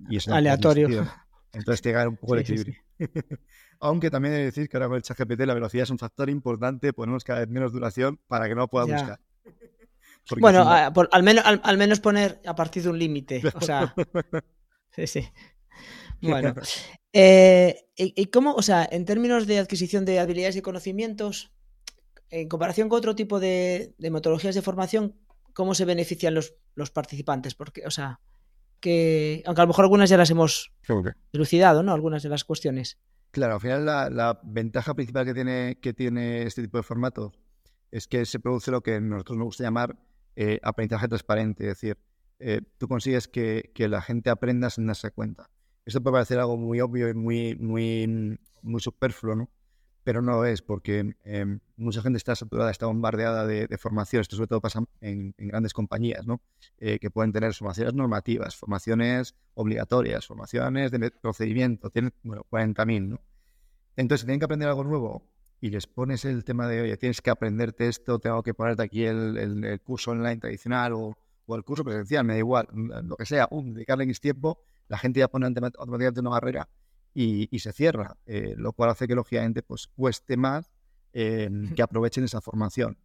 [0.09, 1.05] y es aleatorio.
[1.51, 2.75] Entonces tiene que haber un poco de equilibrio.
[3.81, 5.99] Aunque también he de decir que ahora con el chat GPT la velocidad es un
[5.99, 9.19] factor importante, ponemos cada vez menos duración para que no pueda buscar.
[10.39, 10.65] bueno,
[11.11, 13.41] al, menos, al, menos poner a partir de un límite.
[13.53, 13.93] O sea,
[14.91, 15.27] sí, sí.
[16.21, 16.53] Bueno,
[17.13, 21.51] eh, ¿y, cómo, o sea, en términos de adquisición de habilidades y conocimientos,
[22.29, 25.15] en comparación con otro tipo de, metodologías de formación,
[25.53, 27.55] ¿cómo se benefician los, los, participantes?
[27.55, 28.19] Porque, o sea,
[28.79, 30.73] que, aunque a lo mejor algunas ya las hemos
[31.31, 31.93] elucidado, ¿no?
[31.93, 32.99] Algunas de las cuestiones.
[33.31, 37.33] Claro, al final la, ventaja principal que tiene, que tiene este tipo de formato
[37.91, 39.97] es que se produce lo que nosotros nos gusta llamar
[40.35, 41.97] eh, aprendizaje transparente, es decir,
[42.39, 45.49] eh, tú consigues que, que, la gente aprenda sin darse cuenta.
[45.85, 49.49] Esto puede parecer algo muy obvio y muy, muy, muy superfluo, ¿no?
[50.03, 54.21] Pero no lo es, porque em, mucha gente está saturada, está bombardeada de, formación.
[54.21, 56.41] Esto sobre todo pasa en, grandes compañías, ¿no?
[56.79, 63.21] Eh, que pueden tener formaciones normativas, formaciones obligatorias, formaciones de procedimiento, tienen, bueno, 40.000, ¿no?
[63.95, 65.23] Entonces, si tienen que aprender algo nuevo
[65.61, 69.05] y les pones el tema de, oye, tienes que aprenderte esto, tengo que ponerte aquí
[69.05, 73.25] el, el, curso online tradicional o, o, el curso presencial, me da igual, lo que
[73.25, 76.69] sea, un, dedicarle X tiempo, la gente ya pone automáticamente una barrera
[77.15, 80.69] y, se cierra, eh, lo cual hace que lógicamente pues cueste más
[81.13, 82.97] eh, que aprovechen esa formación.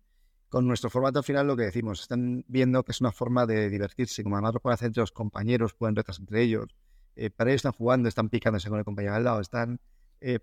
[0.49, 4.25] Con nuestro formato final lo que decimos, están viendo que es una forma de divertirse,
[4.25, 6.75] como además lo pueden hacer entre los compañeros, pueden retas entre ellos,
[7.14, 9.81] eh, para ellos están jugando, están picándose con el compañero al lado, están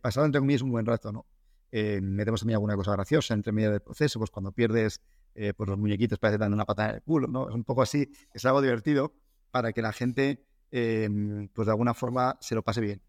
[0.02, 1.28] pasando entre comillas un buen rato, ¿no?
[1.72, 5.02] metemos también alguna cosa graciosa entre medio del proceso, pues cuando pierdes
[5.36, 7.48] pues los muñequitos parece dando una patada en el culo, ¿no?
[7.48, 9.14] Es un poco así, es algo divertido
[9.52, 13.02] para que la gente Em, pues de alguna forma se lo pase bien.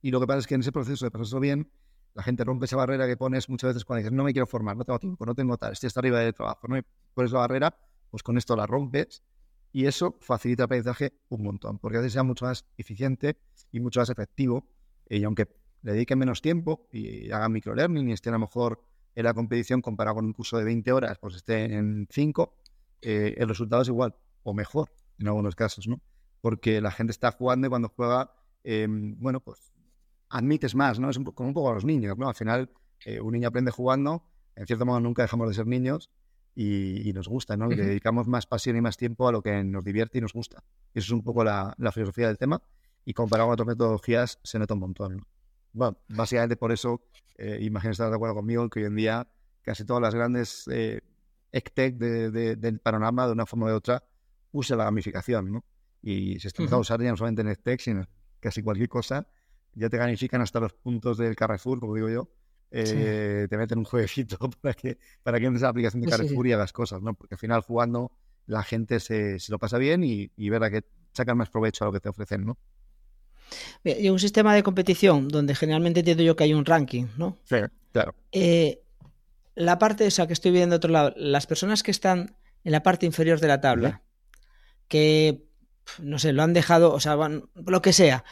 [0.00, 1.70] Y lo que pasa es que en ese proceso de pasarlo bien,
[2.14, 4.76] la gente rompe esa barrera que pones muchas veces cuando dices, no me quiero formar,
[4.76, 6.80] no tengo tiempo, no tengo tal, estoy hasta arriba de trabajo, no
[7.12, 7.76] pones la barrera,
[8.10, 9.22] pues con esto la rompes
[9.72, 13.36] y eso facilita el aprendizaje un montón, porque hace sea mucho más eficiente
[13.72, 14.68] y mucho más efectivo.
[15.08, 15.48] Y aunque
[15.82, 18.84] le dediquen menos tiempo y hagan microlearning y estén a lo mejor
[19.16, 22.56] en la competición comparado con un curso de 20 horas, pues esté en 5,
[23.02, 24.14] eh, el resultado es igual
[24.44, 26.00] o mejor en algunos casos, ¿no?
[26.44, 28.30] Porque la gente está jugando y cuando juega,
[28.64, 29.72] em, bueno, pues
[30.28, 31.08] admites más, ¿no?
[31.08, 32.28] Es un, como un poco a los niños, ¿no?
[32.28, 32.70] Al final,
[33.06, 36.10] eh, un niño aprende jugando, en cierto modo nunca dejamos de ser niños
[36.54, 37.72] y, nos gusta, ¿no?
[37.72, 40.34] Y le dedicamos más pasión y más tiempo a lo que nos divierte y nos
[40.34, 40.62] gusta.
[40.92, 42.60] Eso es un poco la, filosofía del tema
[43.06, 45.26] y comparado con otras metodologías se nota un montón,
[45.72, 47.00] Bueno, básicamente por eso,
[47.38, 49.26] eh, imagino estar de acuerdo conmigo que hoy en día
[49.62, 51.00] casi todas las grandes eh,
[51.52, 54.04] ECTEC del panorama, de una forma u otra,
[54.52, 55.64] usa la gamificación, ¿no?
[56.06, 58.06] Y se está empezando a usar ya no solamente en Stec, sino
[58.38, 59.26] casi cualquier cosa.
[59.72, 62.28] Ya te gamifican hasta los puntos del Carrefour, como digo yo.
[62.70, 66.46] Eh, te meten un jueguecito para que, para que entres a la aplicación de Carrefour
[66.46, 67.14] y hagas cosas, ¿no?
[67.14, 68.12] Porque al final jugando
[68.46, 71.86] la gente se, se lo pasa bien y, y verá que sacan más provecho a
[71.86, 72.58] lo que te ofrecen, ¿no?
[73.82, 77.38] Y un sistema de competición donde generalmente entiendo yo que hay un ranking, ¿no?
[77.44, 77.56] Sí,
[77.92, 78.14] claro.
[78.32, 78.82] Eh,
[79.54, 82.82] la parte, esa que estoy viendo de otro lado, las personas que están en la
[82.82, 84.02] parte inferior de la tabla,
[84.88, 85.43] que
[85.98, 88.24] no sé, lo han dejado, o sea, van, lo que sea.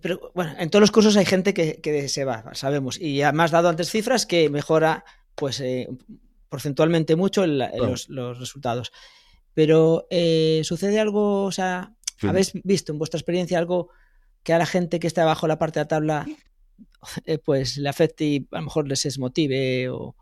[0.00, 3.00] Pero bueno, en todos los cursos hay gente que, se va, sabemos.
[3.00, 5.88] Y has dado antes cifras que mejora, pues, eh,
[6.48, 8.92] porcentualmente mucho los, resultados.
[9.54, 13.90] Pero, eh, ¿sucede algo, o sea, habéis visto en vuestra experiencia algo
[14.42, 16.26] que a la gente que está abajo la parte de la tabla,
[17.24, 20.14] eh, pues, le afecte y a lo mejor les desmotive o...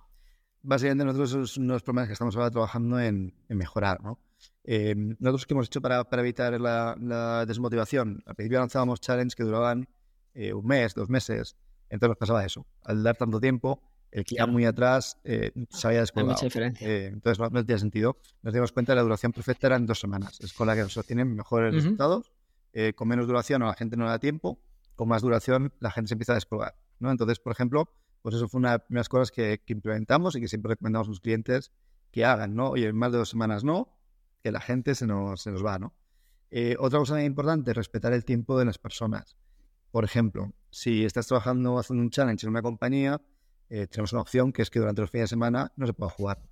[0.62, 4.18] básicamente nosotros unos problemas que estamos ahora trabajando en, mejorar, ¿no?
[4.64, 9.88] Eh, nosotros que hemos hecho para, evitar la, desmotivación, al principio lanzábamos challenges que duraban
[10.34, 11.56] eh, un mes, dos meses,
[11.90, 12.66] entonces nos pasaba eso.
[12.82, 16.32] Al dar tanto tiempo, el que iba muy atrás eh, se había descolgado.
[16.32, 16.88] mucha diferencia.
[16.88, 18.18] Eh, entonces no, tenía sentido.
[18.42, 20.40] Nos dimos cuenta que la duración perfecta era en dos semanas.
[20.40, 22.32] Es con la que se obtienen mejores resultados.
[22.72, 24.60] Eh, con menos duración la gente no da tiempo.
[24.94, 26.76] Con más duración la gente se empieza a descolgar.
[26.98, 27.10] ¿no?
[27.10, 27.90] Entonces, por ejemplo,
[28.22, 31.10] pues eso fue una de las primeras cosas que, implementamos y que siempre recomendamos a
[31.10, 31.72] los clientes
[32.10, 32.54] que hagan.
[32.54, 32.70] ¿no?
[32.70, 33.97] Oye, en más de dos semanas no,
[34.42, 35.78] que la gente se nos, se nos va.
[35.78, 35.94] ¿no?
[36.50, 39.36] Eh, otra cosa importante es respetar el tiempo de las personas.
[39.90, 43.20] Por ejemplo, si estás trabajando haciendo un challenge en una compañía,
[43.70, 46.10] eh, tenemos una opción que es que durante los fines de semana no se pueda
[46.10, 46.42] jugar.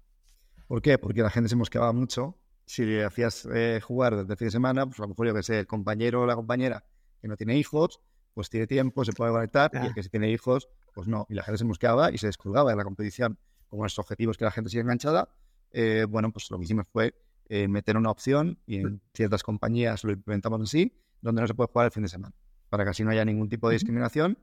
[0.67, 0.99] ¿Por qué?
[0.99, 2.39] Porque la gente se mosqueaba mucho.
[2.67, 5.35] Si le hacías eh, jugar desde el fin de semana, pues a lo mejor yo
[5.35, 6.85] que sé, el compañero o la compañera
[7.21, 8.01] que no tiene hijos,
[8.35, 11.27] pues tiene tiempo, se puede conectar, y el que sí tiene hijos, pues no.
[11.31, 13.39] Y la gente se mosqueaba y se descolgaba de la competición.
[13.69, 15.29] Como nuestro objetivo es que la gente siga enganchada,
[15.71, 17.15] eh, bueno, pues lo que hicimos fue
[17.49, 21.87] meter una opción y en ciertas compañías lo implementamos así, donde no se puede jugar
[21.87, 22.35] el fin de semana,
[22.69, 24.39] para que así no haya ningún tipo de discriminación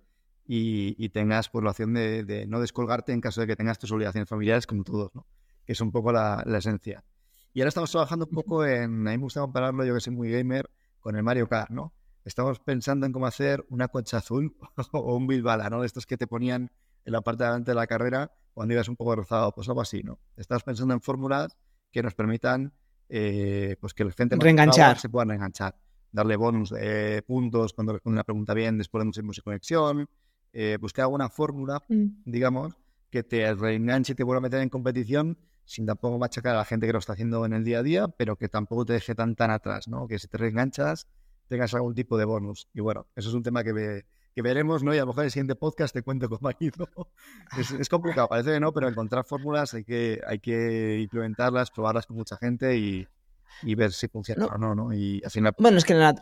[0.45, 4.29] y, tengas pues, la opción de, no descolgarte en caso de que tengas tus obligaciones
[4.29, 5.25] familiares como todos, ¿no?
[5.65, 7.03] que es un poco la, esencia.
[7.53, 10.13] Y ahora estamos trabajando un poco en, a mí me gusta compararlo, yo que soy
[10.13, 11.93] muy gamer, con el Mario Kart, ¿no?
[12.25, 14.55] Estamos pensando en cómo hacer una concha azul
[14.93, 15.81] o un bilbala, ¿no?
[15.81, 16.71] De estos que te ponían
[17.05, 19.81] en la parte de delante de la carrera cuando ibas un poco rozado, pues algo
[19.81, 20.19] así, ¿no?
[20.37, 21.57] Estamos pensando en fórmulas
[21.91, 22.73] que nos permitan
[23.15, 24.97] eh, pues que el gente reenganchar.
[24.97, 25.75] se pueda reenganchar,
[26.11, 30.09] darle bonus de puntos cuando responde una pregunta bien después de mucha conexión,
[30.51, 32.23] eh, buscar alguna fórmula, mm.
[32.25, 32.73] digamos,
[33.11, 36.65] que te reenganche y te vuelva a meter en competición sin tampoco machacar a la
[36.65, 39.13] gente que lo está haciendo en el día a día, pero que tampoco te deje
[39.13, 40.07] tan tan atrás, ¿no?
[40.07, 41.07] Que si te reenganchas
[41.47, 42.67] tengas algún tipo de bonus.
[42.73, 44.93] Y bueno, eso es un tema que, que veremos, ¿no?
[44.93, 46.87] Y a lo mejor en el siguiente podcast te cuento cómo ha ido.
[47.57, 52.07] Es, es, complicado, parece que no, pero encontrar fórmulas hay que, hay que implementarlas, probarlas
[52.07, 53.07] con mucha gente y,
[53.61, 54.93] y ver si funciona o no, ¿no?
[54.93, 55.53] Y al final...
[55.59, 56.15] Bueno, es que la,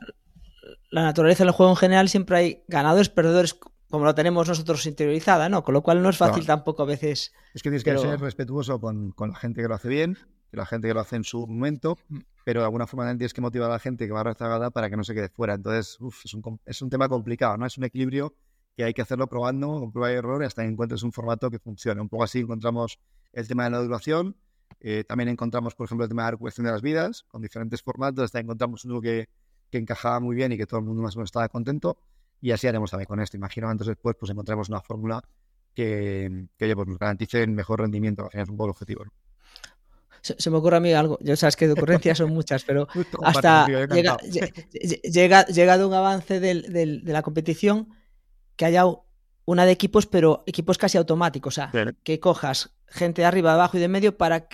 [0.90, 3.58] la naturaleza del juego en general siempre hay ganadores, perdedores
[3.92, 5.64] como lo tenemos nosotros interiorizada, ¿no?
[5.64, 7.34] Con lo cual no es fácil tampoco a veces.
[7.54, 10.18] Es que tienes que ser respetuoso con, la gente que lo hace bien,
[10.52, 12.20] que la gente que lo hace en su momento, mm.
[12.44, 14.90] pero de alguna forma también tienes que motivar a la gente que va rezagada para
[14.90, 15.56] que no se quede fuera.
[15.56, 17.66] Entonces, es, un, es un tema complicado, ¿no?
[17.66, 18.36] Es un equilibrio
[18.76, 21.60] que hay que hacerlo probando, con prueba y error, hasta que encuentres un formato que
[21.60, 22.02] funcione.
[22.02, 23.00] Un poco así encontramos
[23.34, 24.36] el tema de la duración,
[24.80, 27.82] eh, también encontramos, por ejemplo, el tema de la cuestión de las vidas, con diferentes
[27.82, 29.30] formatos, hasta encontramos uno que,
[29.70, 31.98] que encajaba muy bien y que todo el mundo más o menos estaba contento.
[32.42, 33.38] Y así haremos también con esto.
[33.38, 35.24] Imagino antes después pues encontremos una fórmula
[35.74, 38.24] que, que pues, nos garantice el mejor rendimiento.
[38.24, 39.04] Al final es un poco el objetivo.
[40.22, 41.18] Se, me ocurre a mí algo.
[41.22, 42.88] Yo sabes que de ocurrencias son muchas, pero
[43.24, 44.18] hasta llega,
[45.04, 47.90] llega, llegado un avance del, del, de la competición
[48.56, 48.84] que haya
[49.46, 51.54] una de equipos, pero equipos casi automáticos.
[51.54, 51.72] O sea,
[52.04, 54.48] que cojas gente de arriba, abajo y de medio para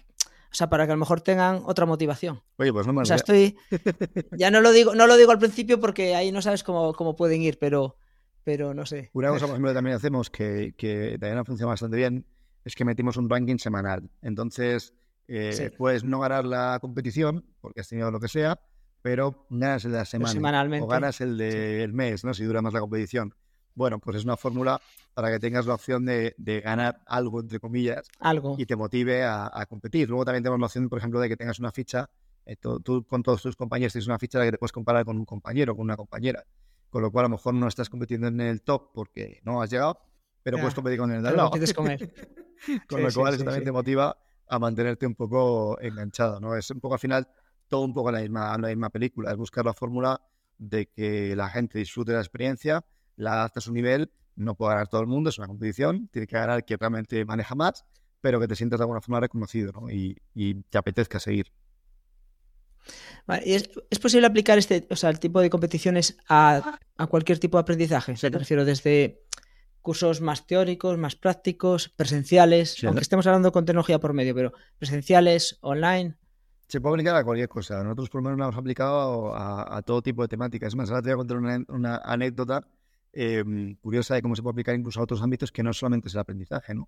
[0.50, 2.42] o sea, para que a lo mejor tengan otra motivación.
[2.58, 3.58] Oye, pues no me O sea, estoy.
[4.38, 7.16] Ya no lo digo, no lo digo al principio porque ahí no sabes cómo, cómo
[7.16, 7.98] pueden ir, pero,
[8.44, 9.10] pero no sé.
[9.14, 12.26] Una cosa, por ejemplo, que también hacemos que, que también ha funcionado bastante bien
[12.64, 14.10] es que metimos un ranking semanal.
[14.22, 14.94] Entonces,
[15.28, 18.60] eh, puedes no ganar la competición, porque has tenido lo que sea,
[19.02, 20.68] pero ganas el de la semana.
[20.82, 22.34] O ganas el del mes, ¿no?
[22.34, 23.34] Si dura más la competición.
[23.76, 24.82] Bueno, pues es una fórmula
[25.14, 28.56] para que tengas la opción de, ganar algo, entre comillas, algo.
[28.58, 30.10] y te motive a, competir.
[30.10, 32.10] Luego también tenemos la opción, por ejemplo, de que tengas una ficha,
[32.46, 35.18] eh, tú, con todos tus compañeros tienes una ficha de que te puedes comparar con
[35.18, 36.44] un compañero, con una compañera.
[36.90, 39.70] Con lo cual, a lo mejor no estás compitiendo en el top porque no has
[39.70, 40.00] llegado,
[40.42, 41.52] pero puedes competir con el de al lado.
[41.76, 42.14] comer.
[42.90, 44.18] con lo cual, eso también te motiva
[44.50, 46.40] a mantenerte un poco enganchado.
[46.40, 46.56] ¿no?
[46.56, 47.28] Es un poco al final
[47.68, 49.32] todo un poco la misma, la misma película.
[49.32, 50.22] Es buscar la fórmula
[50.58, 52.86] de que la gente disfrute de la experiencia
[53.18, 56.28] la adaptas a su nivel, no puede ganar todo el mundo, es una competición, tiene
[56.28, 57.84] que ganar que realmente maneja más,
[58.22, 59.90] pero que te sientas de alguna forma reconocido ¿no?
[59.90, 60.16] y,
[60.70, 61.52] te apetezca seguir.
[63.44, 63.68] ¿es,
[64.00, 66.80] posible aplicar este, o sea, el tipo de competiciones a,
[67.10, 68.16] cualquier tipo de aprendizaje?
[68.16, 69.24] Se te refiero desde
[69.88, 75.58] cursos más teóricos, más prácticos, presenciales, aunque estemos hablando con tecnología por medio, pero presenciales,
[75.62, 76.16] online.
[76.68, 77.82] Se puede aplicar a cualquier cosa.
[77.82, 80.68] Nosotros por lo menos lo hemos aplicado a, todo tipo de temáticas.
[80.68, 82.68] Es más, ahora te voy a contar una, una anécdota
[83.20, 86.14] Em, curiosa de cómo se puede aplicar incluso a otros ámbitos que no solamente es
[86.14, 86.76] el aprendizaje.
[86.76, 86.88] ¿no?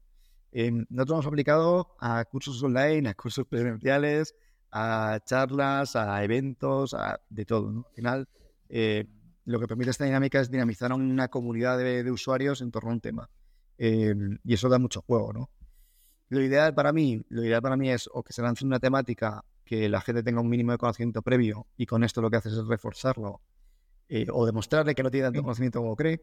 [0.52, 4.36] Em, nosotros hemos aplicado a cursos online, a cursos presenciales,
[4.72, 7.72] a charlas, a eventos, a de todo.
[7.72, 7.86] ¿no?
[7.90, 8.30] Al final,
[8.70, 9.08] eh,
[9.50, 12.94] lo que permite esta dinámica es dinamizar a una comunidad de, usuarios en torno a
[12.94, 13.30] un tema.
[13.80, 15.50] Em, y eso da mucho juego, ¿no?
[16.30, 19.44] Lo ideal para mí, lo ideal para mí es o que se lance una temática
[19.66, 22.54] que la gente tenga un mínimo de conocimiento previo y con esto lo que haces
[22.54, 23.42] es reforzarlo
[24.08, 26.22] eh, o demostrarle que no tiene tanto conocimiento como cree,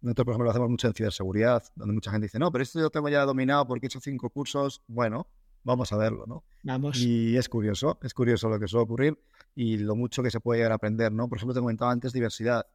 [0.00, 2.78] Nosotros, por ejemplo, lo hacemos mucho en ciberseguridad, donde mucha gente dice, no, pero esto
[2.78, 4.82] yo tengo ya dominado porque he hecho cinco cursos.
[4.86, 5.26] Bueno,
[5.64, 6.44] vamos a verlo, ¿no?
[6.62, 6.98] Vamos.
[6.98, 9.18] Y es curioso, es curioso lo que suele ocurrir
[9.54, 11.28] y lo mucho que se puede llegar a aprender, ¿no?
[11.28, 12.66] Por ejemplo, te comentaba antes diversidad.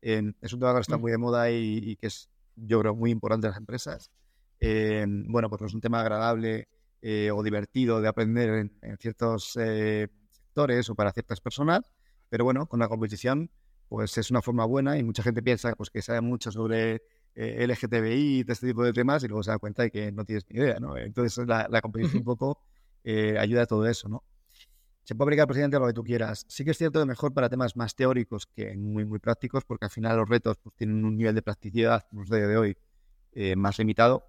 [0.00, 1.00] es un tema que está mm.
[1.00, 4.10] muy de moda y, que es, yo creo, muy importante en las empresas.
[4.60, 6.68] bueno, pues no es un tema agradable
[7.02, 11.90] eh, o divertido de aprender en, ciertos eh, sectores o para ciertas personas,
[12.28, 13.50] pero bueno, con la competición
[13.88, 17.02] pues es una forma buena y mucha gente piensa pues, que sabe mucho sobre
[17.34, 20.26] eh, LGTBI y este tipo de temas y luego se da cuenta de que no
[20.26, 20.94] tienes ni idea, ¿no?
[20.98, 22.60] Entonces la, la competición un poco
[23.38, 24.22] ayuda a todo eso, ¿no?
[25.10, 26.46] Se puede aplicar, presidente, a lo que tú quieras.
[26.46, 29.86] Sí que es cierto que mejor para temas más teóricos que muy, muy prácticos, porque
[29.86, 32.76] al final los retos pues, tienen un nivel de practicidad, pues, de, de hoy,
[33.32, 34.28] eh, más limitado.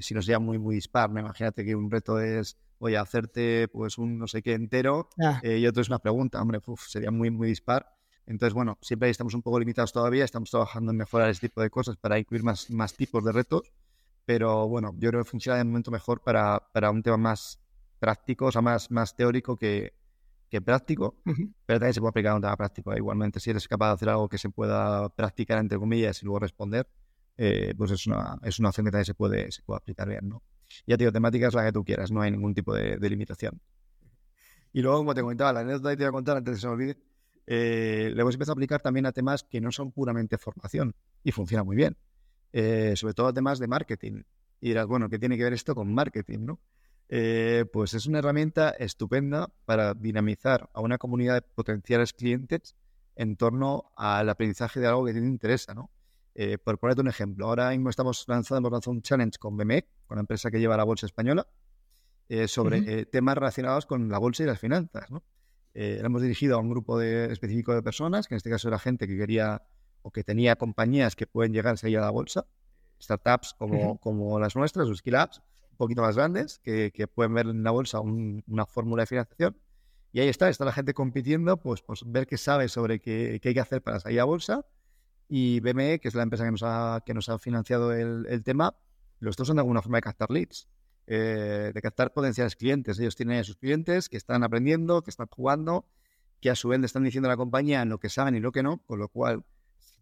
[0.00, 1.18] si no sea muy, muy dispar, ¿no?
[1.18, 5.40] imagínate que un reto es, oye, hacerte pues un no sé qué entero ah.
[5.42, 7.92] y otro es una pregunta, hombre, sería muy, muy dispar.
[8.24, 11.70] Entonces, bueno, siempre estamos un poco limitados todavía, estamos trabajando en mejorar este tipo de
[11.70, 13.72] cosas para incluir más, más tipos de retos,
[14.24, 17.58] pero bueno, yo creo que funciona de momento mejor para, para un tema más
[17.98, 19.98] práctico, o sea, más, más teórico que,
[20.50, 21.16] que práctico,
[21.64, 22.94] pero también se puede aplicar a un tema práctico.
[22.94, 26.40] Igualmente, si eres capaz de hacer algo que se pueda practicar, entre comillas, y luego
[26.40, 26.88] responder,
[27.36, 30.28] eh, pues es una, es una opción que también se puede, se puede aplicar bien,
[30.28, 30.42] ¿no?
[30.86, 33.10] Ya te digo, temática es la que tú quieras, no hay ningún tipo de, de
[33.10, 33.60] limitación.
[34.72, 36.60] Y luego, como te comentaba, la anécdota que te voy a contar antes de que
[36.60, 36.98] se me olvide,
[37.46, 41.32] eh, le hemos empezado a aplicar también a temas que no son puramente formación y
[41.32, 41.96] funciona muy bien.
[42.52, 44.22] Eh, sobre todo a temas de marketing.
[44.60, 46.40] Y dirás, bueno, ¿qué tiene que ver esto con marketing?
[46.40, 46.60] ¿no?
[47.12, 52.76] Eh, pues es una herramienta estupenda para dinamizar a una comunidad de potenciales clientes
[53.16, 55.74] en torno al aprendizaje de algo que te interesa.
[55.74, 55.90] ¿no?
[56.64, 60.16] por ponerte un ejemplo, ahora mismo estamos lanzando, hemos lanzado un challenge con BME, con
[60.16, 61.46] la empresa que lleva la bolsa española,
[62.46, 65.10] sobre temas relacionados con la bolsa y las finanzas.
[65.10, 65.22] ¿no?
[65.74, 68.78] eh, hemos dirigido a un grupo de, específico de personas, que en este caso era
[68.78, 69.62] gente que quería
[70.02, 72.46] o que tenía compañías que pueden llegar a a la bolsa,
[73.00, 75.44] startups como, como las nuestras, o skill apps, un
[75.80, 79.56] poquito más grandes, que, pueden ver en la bolsa una fórmula de financiación.
[80.12, 83.48] Y ahí está, está la gente compitiendo, pues, pues ver qué sabe sobre qué, qué
[83.48, 84.66] hay que hacer para salir a bolsa.
[85.28, 88.76] Y BME, que es la empresa que nos ha, que nos ha financiado el, tema,
[89.20, 90.68] los dos son de alguna forma de captar leads.
[91.06, 92.98] Eh, de captar potenciales clientes.
[93.00, 95.86] Ellos tienen sus clientes que están aprendiendo, que están jugando,
[96.40, 98.52] que a su vez le están diciendo a la compañía lo que saben y lo
[98.52, 99.44] que no, con lo cual,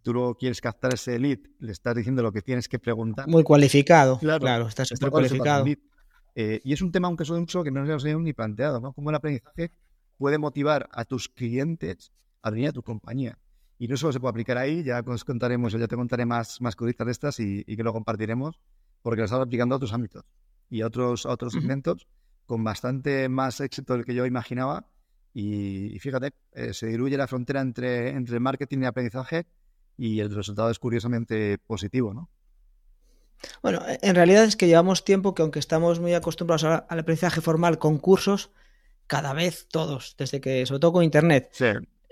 [0.03, 3.29] tú no quieres captar ese lead, le estás diciendo lo que tienes que preguntar.
[3.29, 5.65] Muy cualificado, claro, claro está súper cualificado.
[6.35, 8.93] Eh, y es un tema, aunque es mucho, que no se habíamos ni planteado, ¿no?
[8.93, 9.73] Cómo el aprendizaje
[10.17, 13.39] puede motivar a tus clientes a venir a tu compañía.
[13.79, 16.61] Y no solo se puede aplicar ahí, ya os contaremos, yo ya te contaré más,
[16.61, 18.61] más cositas de estas y, y que lo compartiremos,
[19.03, 20.25] porque lo estamos aplicando a otros ámbitos
[20.71, 22.07] y otros, otros segmentos
[22.47, 24.87] con bastante más éxito del que yo imaginaba.
[25.35, 29.47] Y, fíjate, eh, se diluye la frontera entre, entre marketing y aprendizaje
[29.99, 32.31] y el resultado es curiosamente positivo, ¿no?
[33.63, 37.41] Bueno, e, en realidad es que llevamos tiempo que aunque estamos muy acostumbrados al aprendizaje
[37.41, 38.51] formal con cursos,
[39.07, 41.51] cada vez todos, desde que, sobre todo con Internet,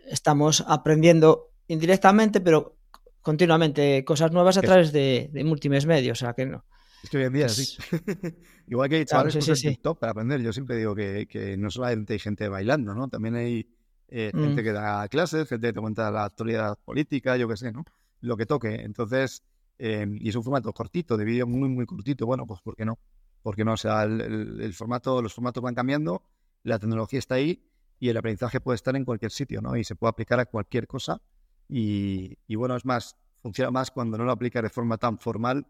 [0.06, 2.76] estamos aprendiendo indirectamente, pero
[3.22, 6.20] continuamente cosas nuevas a través de, de múltiples medios.
[6.20, 6.64] O sea que no,
[7.02, 7.76] es que hoy en día sí.
[8.68, 10.40] Igual que hay chavales claro, sí, TikTok para aprender.
[10.42, 13.08] Yo siempre digo que, que, no solamente hay gente bailando, ¿no?
[13.08, 13.68] También hay
[14.08, 14.64] eh, gente mm.
[14.64, 17.84] que da clases, gente que te cuenta la actualidad política, yo qué sé, ¿no?
[18.20, 18.74] Lo que toque.
[18.82, 19.42] Entonces,
[19.78, 22.26] eh, y es un formato cortito, de vídeo muy, muy cortito.
[22.26, 22.98] Bueno, pues ¿por qué no?
[23.42, 26.22] Porque no, o sea, el, el, formato, los formatos van cambiando,
[26.62, 27.62] la tecnología está ahí
[27.98, 29.76] y el aprendizaje puede estar en cualquier sitio, ¿no?
[29.76, 31.20] Y se puede aplicar a cualquier cosa.
[31.68, 35.66] Y, y bueno, es más, funciona más cuando no lo aplicas de forma tan formal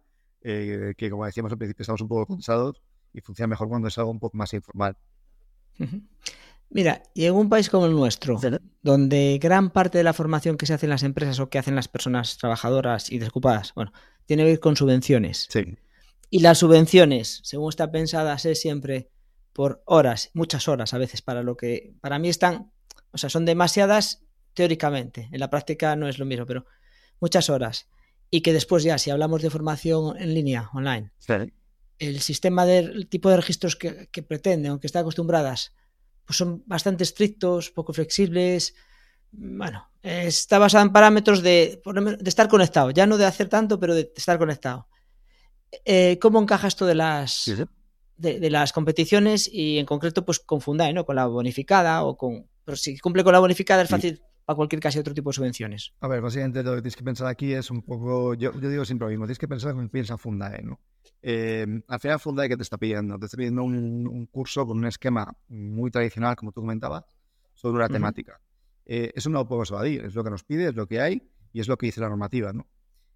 [0.48, 2.80] eh, que como decíamos al principio estamos un poco cansados
[3.12, 4.96] y funciona mejor cuando es algo un poco más informal.
[6.70, 8.40] Mira, y en un país como el nuestro,
[8.82, 11.76] donde gran parte de la formación que se hace en las empresas o que hacen
[11.76, 13.92] las personas trabajadoras y desocupadas, bueno,
[14.26, 15.46] tiene que ver con subvenciones.
[15.50, 15.76] Sí.
[16.28, 19.10] Y las subvenciones, según está pensadas, es siempre
[19.52, 22.72] por horas, muchas horas a veces, para lo que para mí están,
[23.12, 26.66] o sea, son demasiadas teóricamente, en la práctica no es lo mismo, pero
[27.20, 27.88] muchas horas
[28.30, 31.12] y que después ya, si hablamos de formación en línea, online,
[31.98, 35.72] el sistema del tipo de registros que, que pretenden o que están acostumbradas,
[36.26, 38.74] pues son bastante estrictos, poco flexibles.
[39.32, 43.94] Bueno, está basado en parámetros de, de estar conectado, ya no de hacer tanto, pero
[43.94, 44.88] de estar conectado.
[45.84, 47.52] Eh, ¿Cómo encaja esto de las,
[48.16, 51.04] De, de, las competiciones y en concreto pues con Fundai, ¿no?
[51.04, 52.48] Con la bonificada o con...
[52.64, 55.92] Pero si cumple con la bonificada es fácil para cualquier casi otro tipo de subvenciones.
[56.00, 58.84] A ver, básicamente lo que tienes que pensar aquí es un poco, yo, yo digo
[58.84, 60.80] siempre lo mismo, tienes que pensar como piensa Fundae, ¿no?
[61.20, 63.18] Eh, al final Fundae, ¿qué te está pidiendo?
[63.18, 67.04] Te está pidiendo un, un, curso con un esquema muy tradicional, como tú comentabas,
[67.54, 68.34] sobre una temática.
[68.34, 68.82] Uh -huh.
[68.86, 71.28] eh, eso no lo podemos evadir, es lo que nos pide, es lo que hay
[71.52, 72.68] y es lo que dice la normativa, ¿no?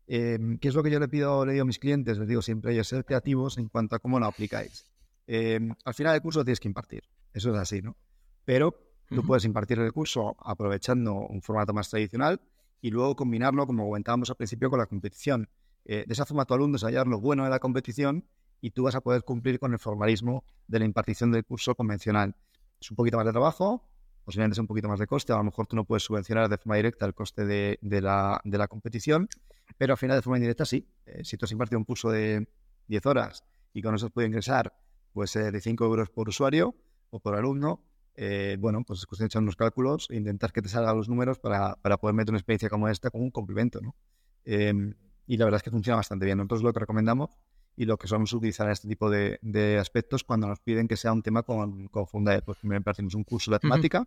[0.09, 2.18] Em, ¿Qué es lo que yo le pido, le digo a mis clientes?
[2.18, 4.91] Les digo siempre, ellos ser creativos en cuanto a cómo lo aplicáis.
[5.28, 7.97] Em, al final del curso tienes que impartir, eso es así, ¿no?
[8.45, 12.41] Pero tú puedes impartir el curso aprovechando un formato más tradicional
[12.81, 15.49] y luego combinarlo, como comentábamos al principio, con la competición.
[15.85, 18.25] Eh, de esa forma tu alumno se llevar lo bueno de la competición
[18.61, 22.37] y tú vas a poder cumplir con el formalismo de la impartición del curso convencional.
[22.81, 23.89] Es un poquito más de trabajo,
[24.25, 26.59] posiblemente es un poquito más de coste, a lo mejor tú no puedes subvencionar de
[26.59, 29.29] forma directa el coste de, la, de la, competición,
[29.77, 30.87] pero al final de forma indirecta sí.
[31.07, 32.49] Eh, si tú has impartido un curso de
[32.89, 34.75] 10 horas y con eso puedes ingresar
[35.13, 36.75] pues eh, de 5 euros por usuario
[37.11, 37.83] o por alumno,
[38.23, 41.09] eh, bueno, pues es cuestión de echar unos cálculos e intentar que te salgan los
[41.09, 43.97] números para, para, poder meter una experiencia como esta como un complemento, ¿no?
[44.45, 44.93] Em,
[45.27, 46.37] y la verdad es que funciona bastante bien.
[46.37, 47.31] Nosotros lo que recomendamos
[47.77, 50.99] y lo que solemos utilizar en este tipo de, de aspectos cuando nos piden que
[50.99, 52.43] sea un tema con, con Fundae.
[52.43, 54.07] Pues primero impartimos un curso de temática,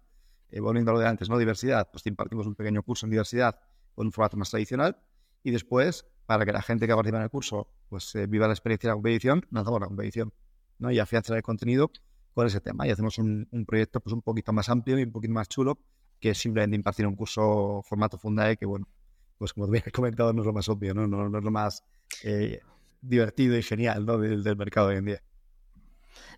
[0.51, 1.39] eh, volviendo a lo de antes, ¿no?
[1.39, 3.59] Diversidad, pues impartimos un pequeño curso en diversidad
[3.95, 4.95] con un formato más tradicional
[5.41, 8.53] y después, para que la gente que participa en el curso pues eh, viva la
[8.53, 10.31] experiencia de la competición, lanzamos la competición,
[10.77, 10.91] ¿no?
[10.91, 11.91] Y afianzar el contenido
[12.33, 15.33] con ese tema y hacemos un, proyecto pues un poquito más amplio y un poquito
[15.33, 15.79] más chulo
[16.19, 18.87] que simplemente impartir un curso formato Fundae que bueno,
[19.37, 21.83] pues como te había comentado no es lo más obvio, no, no, es lo más
[22.23, 22.61] eh,
[23.01, 24.17] divertido y genial ¿no?
[24.17, 25.23] del, mercado hoy en día.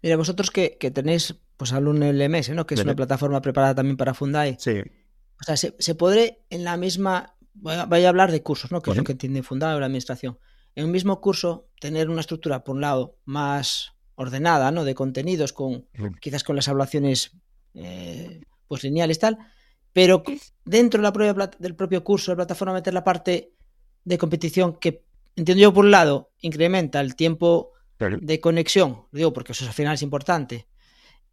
[0.02, 2.66] Mira, vosotros que, que tenéis pues Alun LMS, ¿no?
[2.66, 4.58] que es una plataforma preparada también para Fundae.
[4.60, 4.82] Sí.
[5.40, 8.82] O sea, se, se podrá en la misma, voy a, hablar de cursos, ¿no?
[8.82, 10.40] que es lo que entiende Fundae o la administración.
[10.76, 14.84] En un mismo curso tener una estructura, por un lado, más ordenada, ¿no?
[14.84, 15.88] De contenidos, con
[16.20, 17.32] quizás con las evaluaciones
[17.74, 19.38] eh, pues lineales tal,
[19.94, 20.24] pero
[20.64, 23.54] dentro de la propia, del propio curso de plataforma meter la parte
[24.04, 25.06] de competición que
[25.36, 29.74] entiendo yo por un lado incrementa el tiempo de conexión, lo digo porque eso al
[29.74, 30.68] final es importante.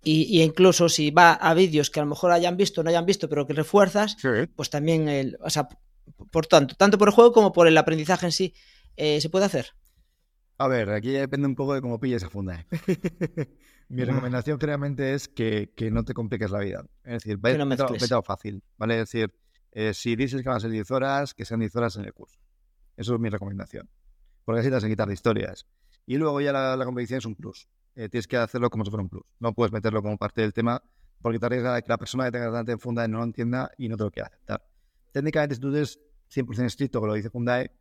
[0.04, 3.06] Y, incluso si va a vídeos que a lo mejor hayan visto o no hayan
[3.06, 4.16] visto, pero que refuerzas,
[4.56, 5.68] pues también, el, o sea,
[6.30, 8.54] por tanto, tanto por el juego como por el aprendizaje en sí,
[8.96, 9.74] eh, se puede hacer.
[10.62, 12.64] A ver, aquí depende un poco de cómo pilles esa funda.
[13.88, 16.84] Mi recomendación claramente es que, no te compliques la vida.
[17.02, 19.00] Es decir, vete, no fácil, ¿vale?
[19.00, 19.34] Es decir,
[19.72, 22.12] eh, si dices que van a ser 10 horas, que sean 10 horas en el
[22.12, 22.38] curso.
[22.96, 23.90] Eso es mi recomendación.
[24.44, 25.66] Porque así te vas a quitar de historias.
[26.06, 27.66] Y luego ya la, competición es un plus.
[27.96, 29.24] Eh, tienes que hacerlo como si fuera un plus.
[29.40, 30.80] No puedes meterlo como parte del tema
[31.20, 33.72] porque te arriesgas a que la persona que tenga delante en Fundae no lo entienda
[33.76, 34.64] y no te lo quiera aceptar.
[35.10, 35.98] Técnicamente, si tú eres
[36.32, 37.72] 100% estricto con lo que dice Fundae,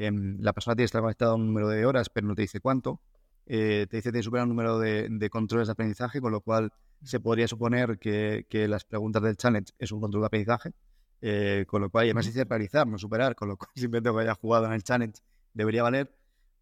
[0.00, 2.42] Em, la persona tiene que estar conectada a un número de horas, pero no te
[2.42, 3.00] dice cuánto.
[3.46, 6.72] Eh, te dice que supera un número de, controles de aprendizaje, con lo cual
[7.02, 10.72] se podría suponer que, las preguntas del challenge es un control de aprendizaje,
[11.20, 14.34] eh, con lo cual, además dice realizar, no superar, con lo cual simplemente que haya
[14.36, 15.20] jugado en el challenge
[15.52, 16.14] debería valer,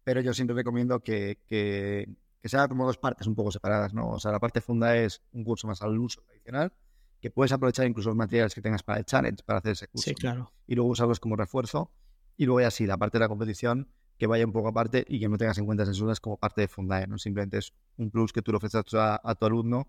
[0.03, 2.09] pero yo siempre recomiendo que, que,
[2.41, 4.09] que sea como dos partes un poco separadas, ¿no?
[4.09, 6.73] O sea, la parte funda es un curso más al uso tradicional,
[7.21, 10.09] que puedes aprovechar incluso los materiales que tengas para el challenge, para hacer ese curso.
[10.09, 10.51] Sí, claro.
[10.65, 11.91] Y luego usarlos como refuerzo
[12.37, 15.19] y luego ya sí, la parte de la competición que vaya un poco aparte y
[15.19, 17.17] que no tengas en cuenta esas como parte de Fundae, ¿no?
[17.17, 19.87] Simplemente es un plus que tú le ofreces a, tu alumno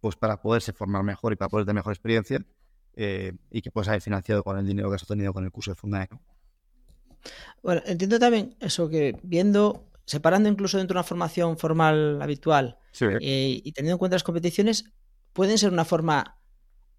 [0.00, 2.44] pues para poderse formar mejor y para poder tener mejor experiencia
[2.94, 5.72] eh, y que puedas haber financiado con el dinero que has obtenido con el curso
[5.72, 6.08] de Fundae,
[7.62, 13.60] Bueno, entiendo también eso que viendo, separando incluso dentro de una formación formal habitual eh,
[13.64, 14.84] y teniendo en cuenta las competiciones,
[15.32, 16.37] pueden ser una forma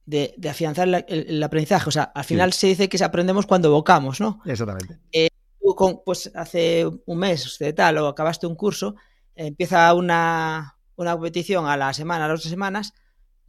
[0.06, 1.89] de, afianzar el, aprendizaje.
[1.89, 4.41] O sea, al final se dice que aprendemos cuando evocamos, ¿no?
[4.45, 5.00] Exactamente.
[5.12, 5.30] Eh,
[5.76, 8.95] con, pues hace un mes de tal o acabaste un curso,
[9.36, 12.93] empieza una, una competición a la semana, a las dos semanas,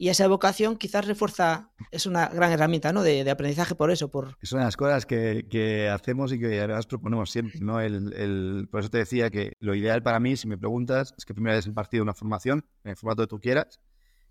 [0.01, 3.03] y esa evocación quizás refuerza, es una gran herramienta ¿no?
[3.03, 4.09] de, aprendizaje por eso.
[4.09, 4.35] Por...
[4.41, 7.59] Es una de las cosas que, que hacemos y que además proponemos siempre.
[7.59, 7.79] ¿no?
[7.79, 11.23] El, el, por eso te decía que lo ideal para mí, si me preguntas, es
[11.23, 13.79] que primero hayas impartido una formación en el formato que tú quieras,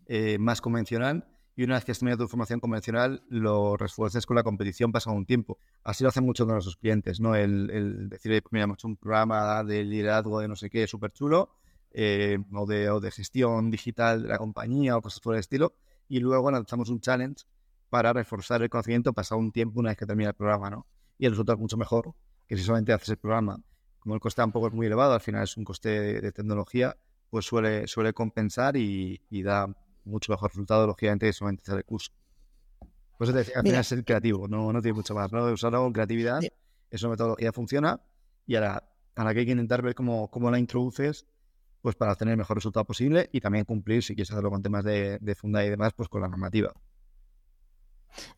[0.07, 1.29] eh, más convencional,
[1.61, 5.15] y una vez que has terminado tu formación convencional, lo refuerces con la competición pasado
[5.15, 5.59] un tiempo.
[5.85, 7.35] Así lo hacen mucho con nuestros clientes, ¿no?
[7.35, 11.13] El, decir, pues mira, hemos hecho un programa de liderazgo de no sé qué súper
[11.13, 11.51] chulo,
[11.93, 15.75] eh, o, de, o de gestión digital de la compañía o cosas por el estilo,
[16.09, 17.45] y luego lanzamos un challenge
[17.91, 20.87] para reforzar el conocimiento pasado un tiempo una vez que termina el programa, ¿no?
[21.19, 22.15] Y el resultado es mucho mejor
[22.49, 23.63] que si solamente haces el programa.
[23.99, 26.97] Como el coste tampoco es muy elevado, al final es un coste de, tecnología,
[27.29, 29.69] pues suele, suele compensar y, y da
[30.05, 32.13] mucho mejor resultado, lógicamente, que solamente hacer el curso.
[33.19, 35.45] Pues al final es ser creativo, no, no tiene mucho más, ¿no?
[35.45, 36.41] Usarlo con creatividad,
[36.91, 38.01] es una metodología funciona
[38.47, 38.83] y ahora,
[39.15, 41.27] a la que hay que intentar ver cómo, cómo la introduces
[41.83, 44.85] pues para obtener el mejor resultado posible y también cumplir, si quieres hacerlo con temas
[44.85, 46.73] de, de funda y demás, pues con la normativa.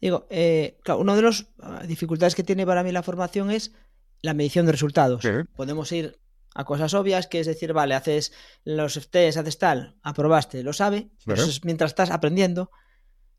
[0.00, 3.72] Digo, eh, claro, una de las ah, dificultades que tiene para mí la formación es
[4.20, 5.24] la medición de resultados.
[5.56, 6.18] Podemos ir
[6.54, 8.32] a cosas obvias, que es decir, vale, haces
[8.64, 12.70] los test, haces tal, aprobaste, lo sabe, pero eso es mientras estás aprendiendo.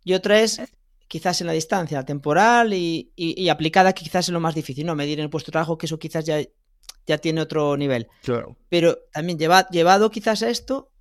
[0.03, 0.61] Y otra es
[1.07, 4.95] quizás en la distancia temporal y, aplicada quizás es lo más difícil, ¿no?
[4.95, 6.41] Medir en el puesto de trabajo, que eso quizás ya,
[7.05, 8.07] ya tiene otro nivel.
[8.23, 8.57] Claro.
[8.69, 10.91] Pero también llevado quizás a esto,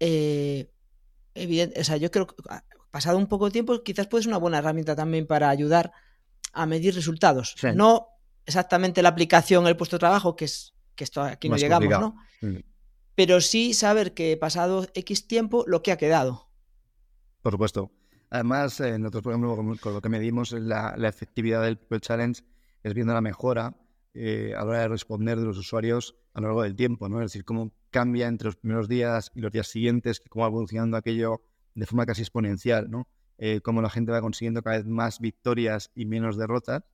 [0.00, 0.70] eh,
[1.34, 2.34] evidente, o sea, yo creo que
[2.90, 5.92] pasado un poco de tiempo, quizás puede ser una buena herramienta también para ayudar
[6.52, 7.56] a medir resultados.
[7.74, 8.08] No
[8.44, 12.16] exactamente la aplicación, el puesto de trabajo, que es que esto aquí no llegamos, ¿no?
[12.40, 12.58] Mm.
[13.14, 16.48] Pero sí saber que pasado X tiempo lo que ha quedado.
[17.42, 17.92] Por supuesto.
[18.30, 22.42] Además, eh, nosotros, por ejemplo, con, lo que medimos la, la efectividad del, challenge
[22.82, 23.76] es viendo la mejora
[24.14, 27.20] eh, a la hora de responder de los usuarios a lo largo del tiempo, ¿no?
[27.20, 30.96] Es decir, cómo cambia entre los primeros días y los días siguientes, cómo va evolucionando
[30.96, 31.42] aquello
[31.74, 33.06] de forma casi exponencial, ¿no?
[33.38, 36.84] Eh, cómo la gente va consiguiendo cada vez más victorias y menos derrotas.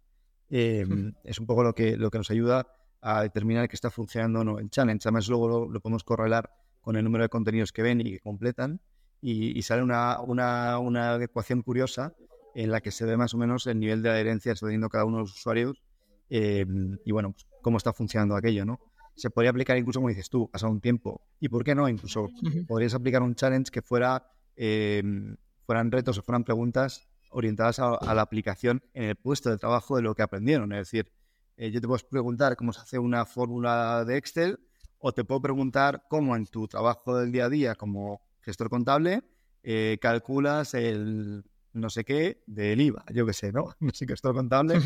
[0.51, 2.67] Em, es un poco lo que, lo que nos ayuda
[3.01, 5.07] a determinar que está funcionando o no el challenge.
[5.07, 8.81] Además, luego lo, podemos correlar con el número de contenidos que ven y que completan.
[9.21, 12.15] Y, sale una, una, una, ecuación curiosa
[12.55, 14.89] en la que se ve más o menos el nivel de adherencia que está teniendo
[14.89, 15.83] cada uno de los usuarios
[16.31, 18.81] em, y, bueno, pues, cómo está funcionando aquello, ¿no?
[19.17, 21.21] Se podría aplicar incluso, como dices tú, pasado un tiempo.
[21.41, 21.89] ¿Y por qué no?
[21.89, 22.29] Incluso
[22.69, 25.37] podrías aplicar un challenge que fuera, em,
[25.67, 30.03] fueran retos o fueran preguntas orientadas a, la aplicación en el puesto de trabajo de
[30.03, 30.73] lo que aprendieron.
[30.73, 31.13] Es decir,
[31.59, 34.61] eh, yo te puedo preguntar cómo se hace una fórmula de Excel
[34.99, 39.25] o te puedo preguntar cómo en tu trabajo del día a día como gestor contable
[39.65, 43.75] eh, calculas el no sé qué del IVA, yo qué sé, ¿no?
[43.81, 44.81] No sé gestor contable,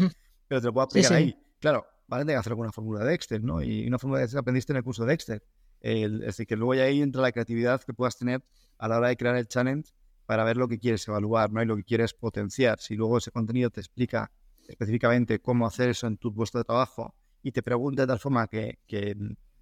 [0.49, 1.37] pero te lo puedo aplicar ahí.
[1.61, 3.63] Claro, vas a tener que hacer alguna fórmula de Excel, ¿no?
[3.63, 5.43] Y una fórmula de Excel aprendiste en el curso de Excel.
[5.81, 8.43] es decir, que luego ahí entra la creatividad que puedas tener
[8.79, 9.93] a la hora de crear el challenge
[10.25, 11.63] para ver lo que quieres evaluar, ¿no?
[11.63, 12.81] Y lo que quieres potenciar.
[12.81, 14.33] Si luego ese contenido te explica
[14.69, 18.47] específicamente cómo hacer eso en tu puesto de trabajo y te pregunta de tal forma
[18.47, 18.79] que,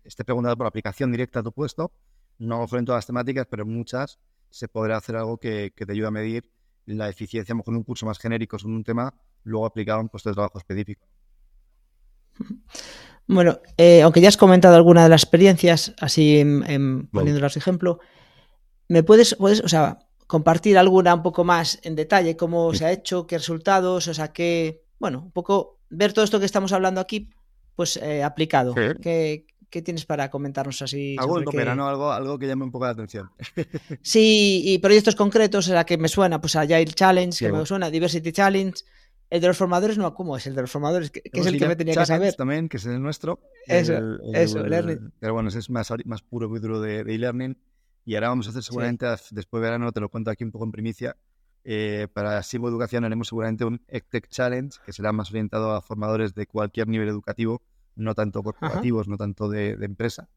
[0.05, 1.92] esté preguntado por aplicación directa a tu puesto,
[2.38, 4.18] no en todas las temáticas, pero en muchas
[4.51, 6.51] se podrá hacer algo que, te ayude a medir
[6.86, 9.98] la eficiencia, a lo mejor en un curso más genérico sobre un tema, luego aplicado
[9.98, 11.07] a un puesto de trabajo específico.
[13.26, 16.42] Bueno, eh, aunque ya has comentado alguna de las experiencias, así
[17.12, 18.01] poniéndolas de ejemplo,
[18.88, 22.90] ¿me puedes, puedes, o sea, compartir alguna un poco más en detalle, cómo se ha
[22.90, 27.01] hecho, qué resultados, o sea, qué, bueno, un poco ver todo esto que estamos hablando
[27.01, 27.30] aquí,
[27.74, 28.74] pues eh, aplicado.
[28.74, 31.16] ¿Qué, tienes para comentarnos así?
[31.18, 33.30] Algo en verano, algo, algo que llame un poco la atención.
[34.03, 38.32] sí, y proyectos concretos, sea, que me suena, pues Agile Challenge, que me suena, Diversity
[38.32, 38.74] Challenge,
[39.30, 40.46] el de los formadores, no, ¿cómo es?
[40.48, 42.34] El de los formadores, que, es el que me tenía que saber.
[42.34, 43.40] También, que es el nuestro.
[43.66, 43.94] Eso,
[44.34, 45.12] eso, learning.
[45.20, 47.57] Pero bueno, ese es más, más puro y duro de e-learning.
[48.05, 50.64] y ahora vamos a hacer seguramente, después de verano, te lo cuento aquí un poco
[50.64, 51.16] en primicia,
[51.64, 56.34] eh, para Sivo Educación haremos seguramente un EdTech Challenge, que será más orientado a formadores
[56.34, 57.62] de cualquier nivel educativo,
[57.96, 60.28] no tanto corporativos, no tanto de, empresa,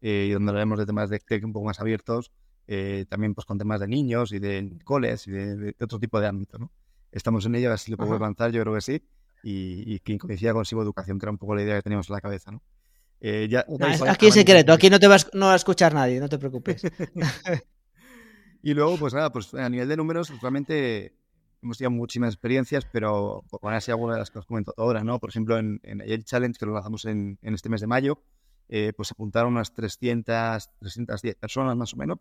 [0.00, 2.30] eh, y donde hablaremos de temas de EdTech un poco más abiertos,
[2.66, 6.28] eh, también pues con temas de niños y de coles y de, otro tipo de
[6.28, 6.70] ámbito, ¿no?
[7.10, 9.02] estamos en ello, a ver si lo podemos avanzar, yo creo que sí.
[9.42, 12.14] Y, y que coincida con Educación, que era un poco la idea que teníamos en
[12.14, 12.50] la cabeza,
[14.08, 16.82] aquí en secreto, aquí no te vas no va a escuchar nadie, no te preocupes.
[18.62, 21.14] y luego, pues nada, pues a nivel de números, realmente
[21.62, 25.02] hemos tenido muchísimas experiencias, pero por poner así algunas de las que os comento ahora,
[25.02, 25.18] ¿no?
[25.18, 28.22] Por ejemplo, en, el Challenge, que lo lanzamos en, en, este mes de mayo,
[28.68, 32.18] eh, pues apuntaron unas 300, 310 personas más o menos.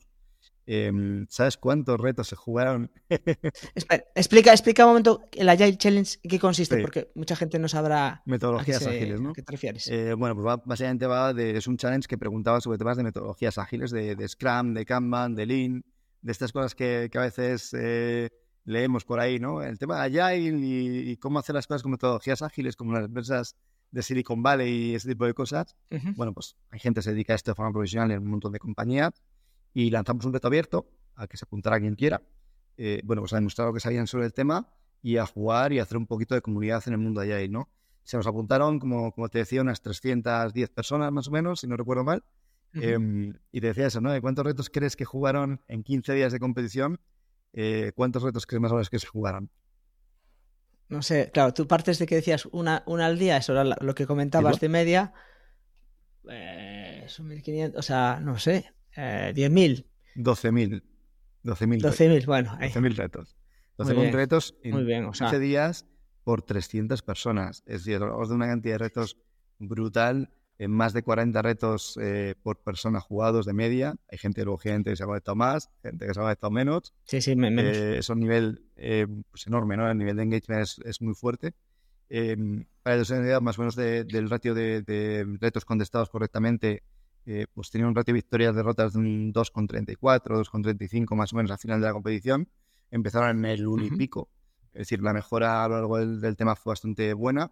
[0.70, 2.92] Em, ¿Sabes cuántos retos se jugaron?
[4.16, 8.22] explica, explica un momento el Agile Challenge qué consiste, porque mucha gente no sabrá.
[8.26, 9.30] Metodologías ágiles, ¿no?
[9.30, 9.88] ¿A qué te refieres?
[9.88, 13.58] Eh, bueno, pues básicamente va de, es un challenge que preguntaba sobre temas de metodologías
[13.58, 15.86] ágiles, de, Scrum, de Kanban, de Lean,
[16.28, 18.30] de estas cosas que, a veces eh,
[18.66, 19.64] leemos por ahí, ¿no?
[19.64, 23.56] El tema de Agile y, cómo hacer las cosas con metodologías ágiles, como las empresas
[23.92, 25.78] de Silicon Valley y ese tipo de cosas.
[26.18, 28.52] Bueno, pues hay gente que se dedica a esto de forma profesional en un montón
[28.52, 29.24] de compañías
[29.74, 32.22] y lanzamos un reto abierto a que se apuntara quien quiera.
[32.76, 34.68] Eh, bueno, pues a demostrar lo que sabían sobre el tema
[35.02, 37.48] y a jugar y a hacer un poquito de comunidad en el mundo de ahí,
[37.48, 37.70] ¿no?
[38.04, 41.78] Se nos apuntaron, como, como te decía, unas 310 personas más o menos, si no
[41.78, 42.26] recuerdo mal.
[42.74, 44.11] Em, y te decía eso, ¿no?
[44.11, 46.99] ¿De cuántos retos crees que jugaron en 15 días de competición?
[47.53, 49.49] Eh, ¿Cuántos retos crees más o menos que se jugaron?
[50.89, 53.95] No sé, claro, tú partes de que decías una, una al día, eso era lo
[53.95, 55.13] que comentabas de media.
[56.30, 59.86] Eh, son 1500, o sea, no sé, eh, 10.000.
[60.15, 60.84] 12.000.
[61.43, 61.82] 12.000.
[61.82, 62.57] 12.000, bueno.
[62.59, 63.38] 12.000 retos.
[63.78, 65.28] 12.000 retos en Muy bien, o sea...
[65.28, 65.86] 15 días
[66.24, 67.63] por 300 personas.
[67.65, 69.18] Es decir, hablamos de una cantidad de retos
[69.59, 70.30] brutal.
[70.60, 73.95] En más de 40 retos eh, por persona jugados de media.
[74.12, 76.93] Hay gente, luego, gente que se ha conectado más, gente que se ha conectado menos.
[77.05, 77.64] Sí, sí, menos.
[77.64, 79.89] Eh, es un nivel eh, pues enorme, ¿no?
[79.89, 81.53] El nivel de engagement es, es muy fuerte.
[82.10, 82.38] Eh,
[82.84, 86.84] para que idea más o menos de, del ratio de, de retos contestados correctamente,
[87.30, 91.51] eh, pues tenía un ratio de victorias derrotas de un 2,34, 2,35 más o menos
[91.51, 92.47] al final de la competición.
[92.89, 94.30] Empezaron en el 1 y pico
[94.72, 97.51] Es decir, la mejora a lo largo del, tema fue bastante buena.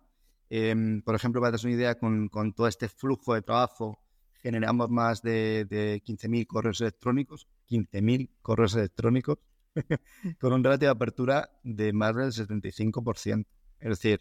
[0.49, 3.99] Em, por ejemplo, para tener una idea, con, con, todo este flujo de trabajo
[4.35, 9.39] generamos más de, de 15.000 correos electrónicos, 15.000 correos electrónicos,
[10.39, 13.45] con un ratio de apertura de más del 75%.
[13.79, 14.19] Es decir,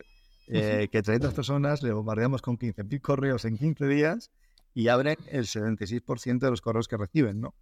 [0.48, 4.30] eh, que 300 personas le bombardeamos con 15.000 correos en 15 días
[4.74, 7.54] y abren el 76% de los correos que reciben, ¿no?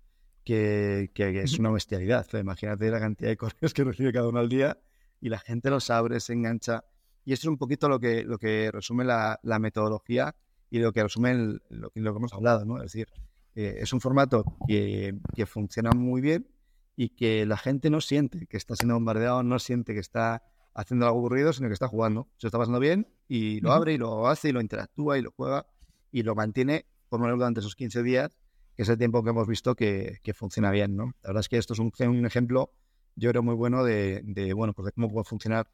[0.44, 2.26] Que, que, es una bestialidad.
[2.34, 4.78] imagínate la cantidad de correos que recibe cada uno al día
[5.20, 6.84] y la gente los abre, se engancha.
[7.24, 10.34] Y esto es un poquito lo que, lo que resume la, la metodología
[10.70, 12.78] y lo que resume lo, que hemos hablado, ¿no?
[12.78, 13.08] Es decir,
[13.54, 16.48] eh, es un formato que, que funciona muy bien
[16.96, 20.42] y que la gente no siente que está siendo bombardeado, no siente que está
[20.74, 22.28] haciendo algo aburrido, sino que está jugando.
[22.38, 25.30] Se está pasando bien y lo abre y lo hace y lo interactúa y lo
[25.32, 25.66] juega
[26.10, 28.38] y lo mantiene por lo menos durante esos 15 días,
[28.74, 31.12] que es el tiempo que hemos visto que, funciona bien, ¿no?
[31.22, 31.92] La verdad es que esto es un,
[32.24, 32.72] ejemplo,
[33.16, 35.68] yo creo, muy bueno de, bueno, pues de cómo puede funcionar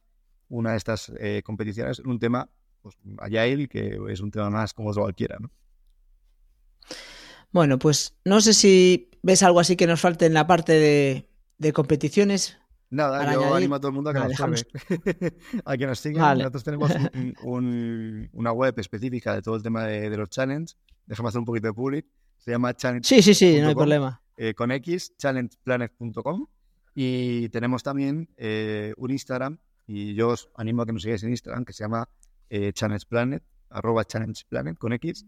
[0.49, 2.49] una de estas eh, competiciones en un tema
[2.82, 5.51] pues, agile, que es un tema más como cualquiera, ¿no?
[7.51, 11.26] Bueno, pues no sé si ves algo así que nos falte en la parte
[11.59, 12.59] de competiciones.
[12.90, 14.66] Nada, yo animo a todo el mundo a que nos
[15.64, 16.38] a que nos sigan.
[16.38, 16.90] Nosotros tenemos
[18.32, 20.76] una web específica de todo el tema de, los challenges.
[21.07, 22.07] Déjame hacer un poquito de public.
[22.38, 23.07] Se llama challenge.
[23.07, 24.22] Sí, sí, sí, no hay problema.
[24.36, 26.46] Eh, con X, challengeplanet.com.
[26.94, 29.59] Y tenemos también eh, un Instagram.
[29.89, 32.09] Y yo os animo a que nos sigáis en Instagram, que se llama
[32.51, 35.24] eh, challengeplanet, arroba challengeplanet con X,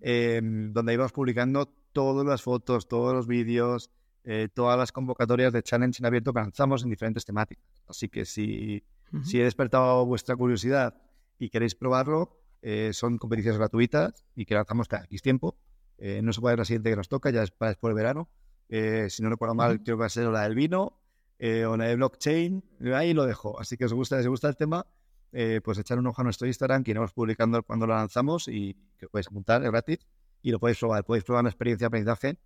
[0.00, 3.90] em, donde íbamos publicando todas las fotos, todos los vídeos,
[4.24, 7.64] eh, todas las convocatorias de challenge en abierto que lanzamos en diferentes temáticas.
[7.88, 8.84] Así que si,
[9.24, 10.94] si he despertado vuestra curiosidad
[11.38, 15.56] y queréis probarlo, eh, son competiciones gratuitas y que lanzamos cada X tiempo.
[15.96, 18.28] Eh, no se puede la siguiente que nos toca, ya es para después del verano.
[18.68, 21.01] si no recuerdo mal, creo que va a ser la del vino
[21.68, 22.62] o la de blockchain.
[22.94, 23.58] Ahí lo dejo.
[23.60, 24.86] Así que os gusta, si os gusta el tema,
[25.64, 29.08] pues echar un ojo a nuestro Instagram, que iremos publicando cuando lo lanzamos y que
[29.08, 29.98] podéis apuntar, es gratis.
[30.42, 31.04] Y lo podéis probar.
[31.04, 32.38] Podéis probar una experiencia de aprendizaje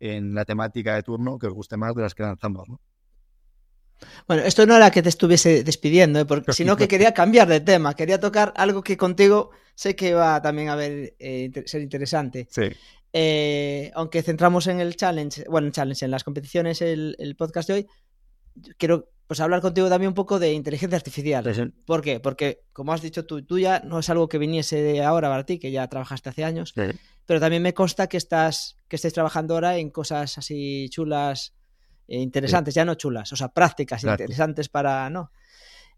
[0.00, 2.80] en la temática de turno que os guste más de las que lanzamos, ¿no?
[4.26, 6.24] Bueno, esto no era que te estuviese despidiendo, ¿eh?
[6.24, 10.40] porque, sino que quería cambiar de tema, quería tocar algo que contigo sé que va
[10.42, 12.46] también a ver, eh, ser interesante.
[12.50, 12.64] Sí.
[13.12, 17.68] Eh, aunque centramos en el challenge, bueno, en challenge, en las competiciones, el, el podcast
[17.68, 17.86] de hoy,
[18.78, 21.72] quiero pues hablar contigo también un poco de inteligencia artificial.
[21.86, 22.20] ¿Por qué?
[22.20, 25.46] Porque, como has dicho tú, tú ya no es algo que viniese de ahora para
[25.46, 26.74] ti, que ya trabajaste hace años,
[27.24, 31.54] pero también me consta que estás que estés trabajando ahora en cosas así chulas,
[32.06, 35.30] e interesantes, ya no chulas, o sea, prácticas interesantes para, ¿no?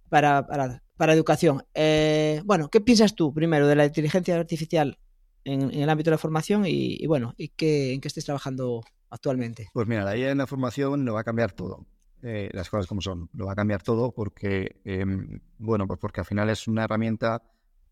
[0.09, 1.65] Para, para, educación.
[1.75, 4.99] Eh, bueno, ¿qué piensas tú primero de la inteligencia artificial
[5.45, 9.69] en, el ámbito de la formación y, bueno, y qué, en qué estés trabajando actualmente?
[9.73, 11.87] Pues mira, la IA en la formación no va a cambiar todo.
[12.23, 13.29] Eh, las cosas como son.
[13.35, 17.43] Lo va a cambiar todo porque, em, bueno, pues porque al final es una herramienta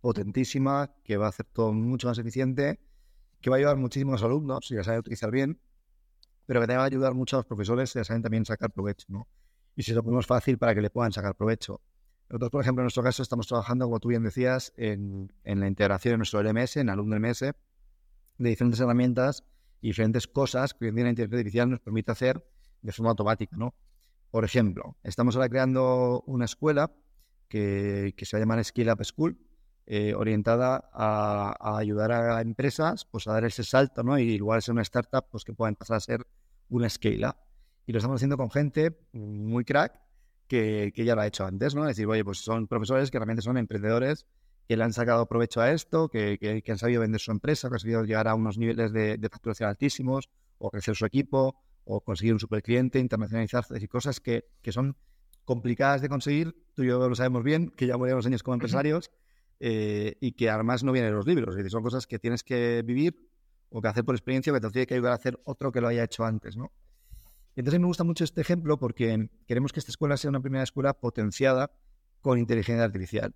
[0.00, 2.80] potentísima que va a hacer todo mucho más eficiente,
[3.40, 5.60] que va a ayudar muchísimos alumnos si la saben utilizar bien,
[6.46, 8.70] pero que te va a ayudar mucho a los profesores si la saben también sacar
[8.70, 9.28] provecho, ¿no?
[9.76, 11.80] Y si lo ponemos fácil para que le puedan sacar provecho.
[12.28, 15.68] Nosotros, por ejemplo, en nuestro caso estamos trabajando, como tú bien decías, en, en la
[15.68, 17.54] integración de nuestro LMS, en Alumno LMS, de
[18.38, 19.44] diferentes herramientas
[19.80, 22.44] y diferentes cosas que hoy en día la inteligencia artificial nos permite hacer
[22.82, 23.74] de forma automática, ¿no?
[24.34, 26.90] Por ejemplo, estamos ahora creando una escuela
[27.48, 29.38] que, se va a llamar Skill Up School,
[29.86, 34.18] eh, orientada a, ayudar a empresas pues, a dar ese salto, ¿no?
[34.18, 36.26] Y igual ser una startup pues, que puedan pasar a ser
[36.68, 37.36] una scale up.
[37.86, 40.00] Y lo estamos haciendo con gente muy crack
[40.48, 41.82] que, ya lo ha hecho antes, ¿no?
[41.82, 44.26] Es decir, oye, pues son profesores que realmente son emprendedores
[44.66, 47.78] que le han sacado provecho a esto, que, han sabido vender su empresa, que han
[47.78, 50.28] sabido llegar a unos niveles de, de facturación altísimos
[50.58, 51.54] o crecer su equipo
[51.84, 54.96] o conseguir un supercliente, internacionalizarse y cosas que, que, son
[55.44, 56.56] complicadas de conseguir.
[56.74, 59.10] Tú y yo lo sabemos bien, que ya varios años como empresarios
[59.60, 61.50] eh, y que además no vienen en los libros.
[61.50, 63.30] Es decir, son cosas que tienes que vivir
[63.70, 65.80] o que hacer por experiencia o que te tiene que ayudar a hacer otro que
[65.80, 66.72] lo haya hecho antes, ¿no?
[67.56, 70.64] Y entonces me gusta mucho este ejemplo porque queremos que esta escuela sea una primera
[70.64, 71.70] escuela potenciada
[72.20, 73.34] con inteligencia artificial.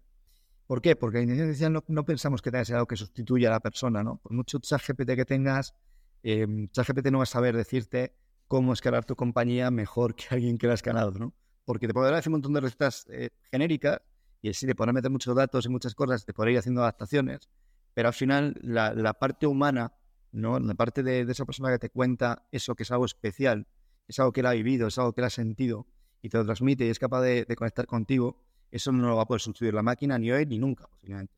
[0.67, 0.97] ¿Por qué?
[0.97, 3.61] Porque la inteligencia artificial no, pensamos que tenga que ser algo que sustituya a la
[3.61, 4.19] persona, ¿no?
[4.19, 5.75] Por mucho ChatGPT que tengas,
[6.23, 8.13] eh, ChatGPT no va a saber decirte
[8.49, 11.35] cómo escalar tu compañía mejor que alguien que la ha escalado, ¿no?
[11.65, 14.01] Porque te podrá hacer un montón de recetas eh, genéricas
[14.41, 17.51] y así te podrá meter muchos datos y muchas cosas, te podrá ir haciendo adaptaciones,
[17.93, 19.93] pero al final la, parte humana,
[20.33, 20.59] ¿no?
[20.59, 23.67] La parte de, esa persona que te cuenta eso que es algo especial,
[24.07, 25.87] es algo que él ha vivido, es algo que él ha sentido
[26.23, 29.27] y te lo transmite y es capaz de, conectar contigo, eso no lo va a
[29.27, 31.35] poder sustituir la máquina ni hoy ni nunca, posiblemente.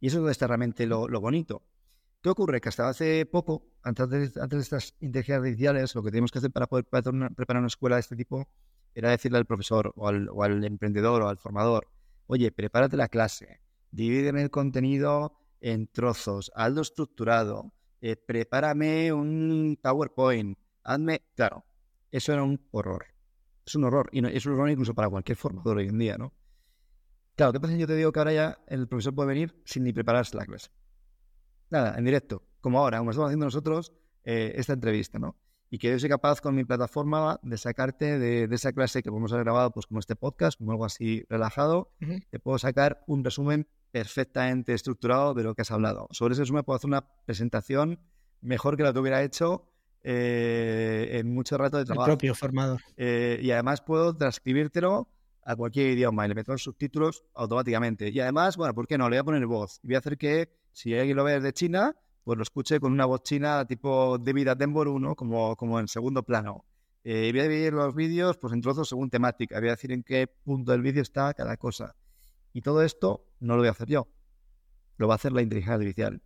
[0.00, 1.62] Y eso es realmente lo bonito.
[2.22, 2.60] ¿Qué ocurre?
[2.60, 6.52] Que hasta hace poco, antes de, de estas inteligencias artificiales, lo que tenemos que hacer
[6.52, 8.48] para poder preparar una, escuela de este tipo
[8.94, 11.88] era decirle al profesor o al, emprendedor o al formador,
[12.28, 13.60] oye, prepárate la clase,
[13.90, 21.22] divide el contenido en trozos, hazlo estructurado, eh, prepárame un PowerPoint, hazme...
[21.34, 21.64] Claro,
[22.12, 23.06] eso era un horror.
[23.66, 24.10] Es un horror.
[24.12, 26.32] Y no, es un horror incluso para cualquier formador hoy en día, ¿no?
[27.34, 27.74] Claro, ¿qué pasa?
[27.74, 30.70] Yo te digo que ahora ya el profesor puede venir sin ni prepararse la clase.
[31.72, 33.94] Nada, en directo, como ahora, como estamos haciendo nosotros
[34.24, 35.36] eh, esta entrevista, ¿no?
[35.70, 39.32] Y que yo soy capaz con mi plataforma de sacarte de, esa clase que podemos
[39.32, 41.90] haber grabado, pues como este podcast, como algo así relajado,
[42.28, 46.08] te puedo sacar un resumen perfectamente estructurado de lo que has hablado.
[46.10, 47.98] Sobre ese resumen puedo hacer una presentación
[48.42, 49.66] mejor que la que hubiera hecho
[50.02, 52.10] eh, en mucho rato de trabajo.
[52.10, 52.82] El propio formador.
[52.98, 55.08] Eh, y además puedo transcribírtelo
[55.42, 58.10] a cualquier idioma y le meto los subtítulos automáticamente.
[58.10, 59.08] Y además, bueno, ¿por qué no?
[59.08, 59.80] Le voy a poner voz.
[59.82, 62.92] Y voy a hacer que, si alguien lo ve desde China, pues lo escuche con
[62.92, 65.16] una voz china tipo David Attenborough, ¿no?
[65.16, 66.64] Como, como en segundo plano.
[67.04, 69.58] Eh, voy a dividir los vídeos pues, en trozos según temática.
[69.58, 71.96] Voy a decir en qué punto del vídeo está cada cosa.
[72.52, 74.08] Y todo esto no lo voy a hacer yo,
[74.98, 76.22] lo va a hacer la inteligencia artificial.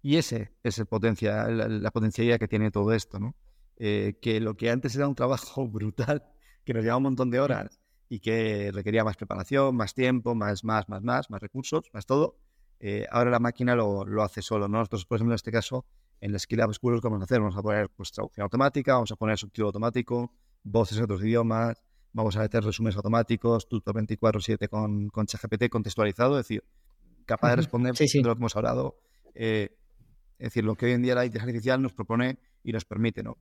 [0.00, 3.34] Y ese es el potencia, la, potencialidad que tiene todo esto, ¿no?
[3.78, 6.24] Eh, que lo que antes era un trabajo brutal,
[6.64, 10.62] que nos llevaba un montón de horas y que requería más preparación, más tiempo, más,
[10.64, 12.38] más, más, más, más recursos, más todo,
[12.80, 14.68] eh, ahora la máquina lo, lo, hace solo.
[14.68, 14.78] ¿no?
[14.78, 15.86] Nosotros, por ejemplo, en este caso,
[16.20, 17.40] en el Skill Up School, ¿qué vamos a hacer?
[17.40, 21.82] Vamos a poner pues, traducción automática, vamos a poner subtítulo automático, voces en otros idiomas,
[22.12, 26.64] vamos a meter resúmenes automáticos, tutor 24-7 con, con ChatGPT contextualizado, es decir,
[27.26, 28.96] capaz de responder de lo que hemos hablado.
[29.34, 29.76] Eh,
[30.38, 33.22] es decir, lo que hoy en día la inteligencia artificial nos propone y nos permite,
[33.22, 33.38] ¿no?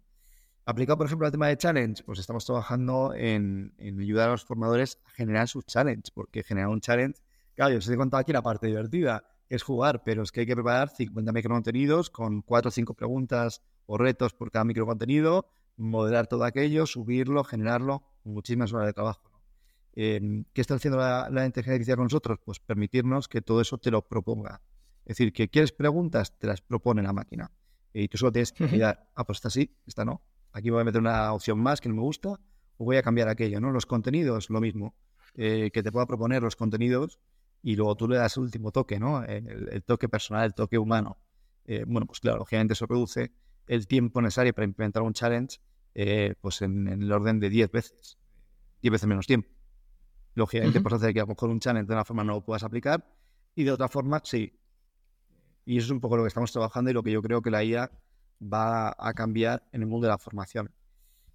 [0.65, 4.99] Aplicado, por ejemplo, al tema de challenge, pues estamos trabajando en, ayudar a los formadores
[5.05, 7.21] a generar sus challenge, porque generar un challenge,
[7.55, 10.45] claro, yo os he contado aquí la parte divertida, es jugar, pero es que hay
[10.45, 15.47] que preparar 50 microcontenidos con 4 o 5 preguntas o retos por cada microcontenido,
[15.77, 19.31] modelar todo aquello, subirlo, generarlo, muchísimas horas de trabajo.
[19.93, 22.39] Em, ¿Qué está haciendo la, inteligencia artificial con nosotros?
[22.43, 24.61] Pues permitirnos que todo eso te lo proponga.
[25.05, 27.51] Es decir, que quieres preguntas, te las propone la máquina.
[27.93, 30.21] Y tú solo tienes que mirar, ah, pues está así, esta no.
[30.51, 32.39] Aquí voy a meter una opción más que no me gusta,
[32.77, 33.71] o voy a cambiar aquello, ¿no?
[33.71, 34.95] Los contenidos, lo mismo.
[35.35, 37.19] Eh, que te pueda proponer los contenidos
[37.65, 39.23] y luego tú le das el último toque, ¿no?
[39.23, 41.17] El, toque personal, el toque humano.
[41.65, 43.31] Eh, bueno, pues claro, lógicamente eso reduce
[43.65, 45.57] el tiempo necesario para implementar un challenge
[45.95, 48.19] eh, pues en, el orden de 10 veces,
[48.83, 49.49] 10 veces menos tiempo.
[50.35, 52.61] Lógicamente, pues hacer que a lo mejor un challenge de una forma no lo puedas
[52.61, 53.03] aplicar
[53.55, 54.59] y de otra forma sí.
[55.65, 57.49] Y eso es un poco lo que estamos trabajando y lo que yo creo que
[57.49, 57.89] la IA
[58.43, 60.69] va a cambiar en el mundo de la formación.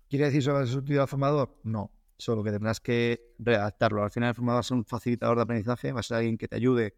[0.09, 1.59] ¿Quiere decir sobre el sustituto formador?
[1.65, 1.91] No,
[2.21, 4.05] solo que tendrás que redactarlo.
[4.05, 6.39] Al final el formador va a ser un facilitador de aprendizaje, va a ser alguien
[6.39, 6.95] que te ayude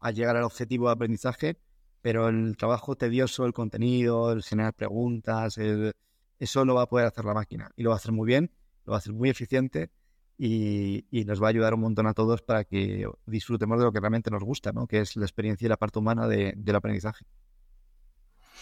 [0.00, 1.58] a llegar al objetivo de aprendizaje,
[2.00, 5.92] pero el trabajo tedioso, el contenido, el generar preguntas, el,
[6.38, 8.50] eso lo va a poder hacer la máquina y lo va a hacer muy bien,
[8.86, 9.90] lo va a hacer muy eficiente
[10.38, 14.00] y, nos va a ayudar un montón a todos para que disfrutemos de lo que
[14.00, 14.86] realmente nos gusta, ¿no?
[14.86, 17.26] que es la experiencia y la parte humana del aprendizaje.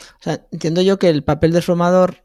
[0.01, 2.25] O sea, entiendo yo que el papel del formador,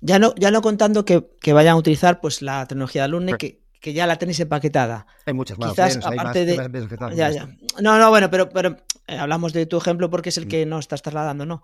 [0.00, 3.62] ya no, ya no contando que, vayan a utilizar pues la tecnología de alumne, que,
[3.80, 5.06] que ya la tenéis empaquetada.
[5.26, 5.70] Hay muchas más.
[5.70, 6.56] Quizás aparte de...
[7.82, 8.76] No, no, bueno, pero, pero
[9.06, 10.48] eh, hablamos de tu ejemplo porque es el mm.
[10.48, 11.62] que nos estás trasladando, ¿no?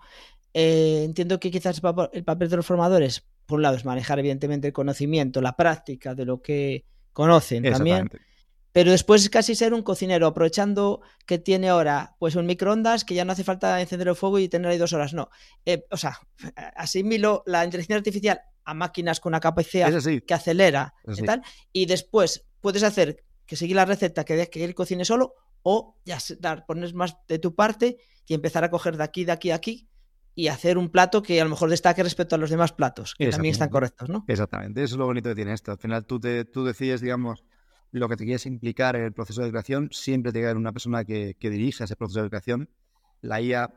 [0.53, 1.81] Eh, entiendo que quizás
[2.13, 6.13] el papel de los formadores, por un lado, es manejar evidentemente el conocimiento, la práctica
[6.13, 8.09] de lo que conocen también.
[8.71, 13.15] Pero después es casi ser un cocinero, aprovechando que tiene ahora pues un microondas, que
[13.15, 15.13] ya no hace falta encender el fuego y tener ahí dos horas.
[15.13, 15.29] No.
[15.65, 16.19] Eh, o sea,
[16.75, 19.91] asimilo la inteligencia artificial a máquinas con una capacidad
[20.25, 21.41] que acelera y tal.
[21.73, 26.17] Y después puedes hacer que seguir la receta que, que él cocine solo o ya
[26.65, 27.97] pones más de tu parte
[28.27, 29.87] y empezar a coger de aquí, de aquí, de aquí
[30.33, 33.29] y hacer un plato que a lo mejor destaque respecto a los demás platos, que
[33.29, 34.23] también están correctos, ¿no?
[34.27, 35.71] Exactamente, eso es lo bonito que tiene esto.
[35.71, 37.43] Al final tú, te, tú decides, digamos,
[37.91, 41.03] lo que te quieres implicar en el proceso de creación, siempre te queda una persona
[41.03, 42.69] que, que dirija ese proceso de creación.
[43.21, 43.69] La IA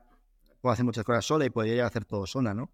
[0.61, 2.71] puede hacer muchas cosas sola y podría llegar a hacer todo sola, ¿no?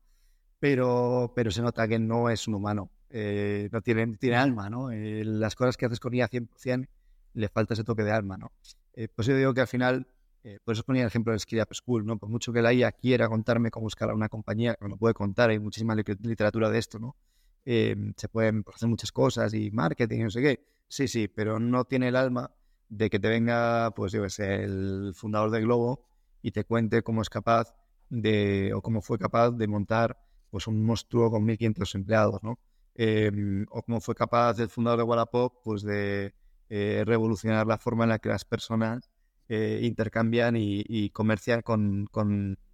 [0.58, 4.90] Pero, pero se nota que no es un humano, eh, no tiene, tiene alma, ¿no?
[4.90, 6.88] Eh, las cosas que haces con IA 100%
[7.34, 8.52] le falta ese toque de alma, ¿no?
[8.94, 10.06] Eh, pues yo digo que al final
[10.42, 12.18] eh, por eso ponía el ejemplo de Skill Up School, ¿no?
[12.18, 15.14] Por mucho que la IA quiera contarme cómo a una compañía, que me lo puede
[15.14, 17.16] contar, hay muchísima literatura de esto, ¿no?
[17.64, 20.64] Eh, se pueden hacer muchas cosas y marketing no sé qué.
[20.90, 22.52] Sí, sí, pero no tiene el alma
[22.88, 26.04] de que te venga, pues yo sé, el fundador de Globo
[26.42, 27.76] y te cuente cómo es capaz
[28.08, 30.18] de, o cómo fue capaz de montar
[30.50, 32.58] pues un monstruo con 1.500 empleados, ¿no?
[32.96, 36.34] Em, o cómo fue capaz el fundador de Wallapop, pues de
[36.68, 39.08] eh, revolucionar la forma en la que las personas
[39.48, 42.08] eh, intercambian y, comercian con,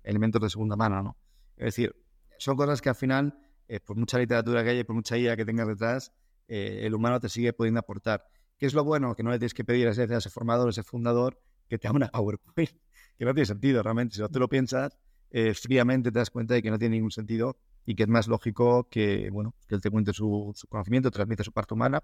[0.02, 1.16] elementos de segunda mano, ¿no?
[1.58, 1.94] Es decir,
[2.38, 3.38] son cosas que al final,
[3.68, 6.12] eh, por mucha literatura que haya por mucha idea que tengas detrás,
[6.48, 8.26] eh, el humano te sigue pudiendo aportar.
[8.58, 9.14] ¿Qué es lo bueno?
[9.14, 11.96] Que no le tienes que pedir a ese, formador, a ese fundador, que te haga
[11.96, 12.70] una PowerPoint,
[13.18, 14.16] que no tiene sentido realmente.
[14.16, 14.98] Si no te lo piensas,
[15.30, 18.28] eh, fríamente te das cuenta de que no tiene ningún sentido y que es más
[18.28, 22.02] lógico que, bueno, que él te cuente su, conocimiento, transmite su parte humana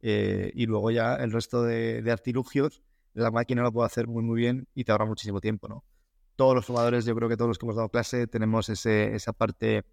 [0.00, 2.82] eh, y luego ya el resto de, artilugios
[3.12, 5.84] la máquina lo puede hacer muy muy bien y te ahorra muchísimo tiempo, ¿no?
[6.36, 9.32] Todos los formadores, yo creo que todos los que hemos dado clase tenemos ese, esa
[9.32, 9.84] parte,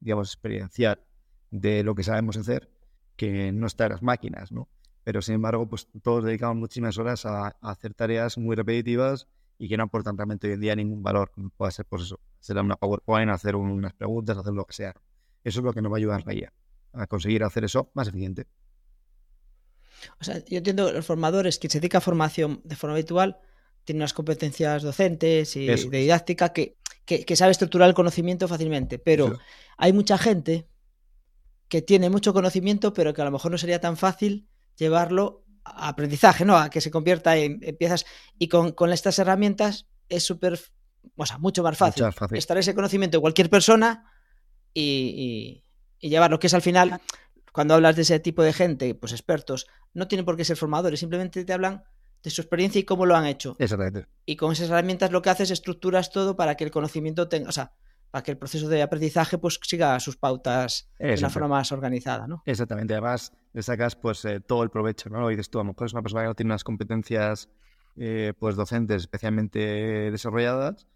[0.00, 1.04] digamos, experiencial
[1.50, 2.70] de lo que sabemos hacer,
[3.16, 4.68] que no está en las máquinas, ¿no?
[5.04, 9.68] Pero sin embargo, pues todos dedicamos muchísimas horas a, a hacer tareas muy repetitivas y
[9.68, 11.32] que no aportan realmente hoy en día ningún valor.
[11.56, 14.94] Puede ser, pues eso, hacer una PowerPoint, hacer unas preguntas, hacer lo que sea.
[15.44, 18.46] Eso es lo que nos va a ayudar a, a conseguir hacer eso más eficiente.
[20.20, 23.38] O sea, yo entiendo que los formadores que se dedican a formación de forma habitual
[23.84, 29.38] tienen unas competencias docentes y de didáctica que, que, sabe estructurar el conocimiento fácilmente, pero
[29.76, 30.66] hay mucha gente
[31.68, 36.44] que tiene mucho conocimiento, pero que a lo mejor no sería tan fácil llevarlo aprendizaje,
[36.44, 36.56] ¿no?
[36.56, 38.06] A que se convierta en, piezas.
[38.38, 40.60] Y con, estas herramientas es súper,
[41.16, 44.04] o sea, mucho más fácil, estar ese conocimiento de cualquier persona
[44.72, 45.62] y,
[45.98, 47.00] y, llevarlo, que es al final,
[47.52, 51.00] cuando hablas de ese tipo de gente, pues expertos, no tienen por qué ser formadores,
[51.00, 51.84] simplemente te hablan
[52.22, 53.56] de su experiencia y cómo lo han hecho.
[53.58, 54.06] Exactamente.
[54.24, 57.48] Y con esas herramientas lo que haces es estructuras todo para que el conocimiento tenga,
[57.48, 57.72] o sea,
[58.10, 62.26] para que el proceso de aprendizaje pues siga sus pautas de una forma más organizada,
[62.26, 62.42] ¿no?
[62.46, 65.20] Exactamente, además le sacas pues eh, todo el provecho, ¿no?
[65.20, 67.48] Lo dices tú, a lo mejor es una persona que no tiene unas competencias
[67.96, 70.86] eh, pues docentes especialmente desarrolladas,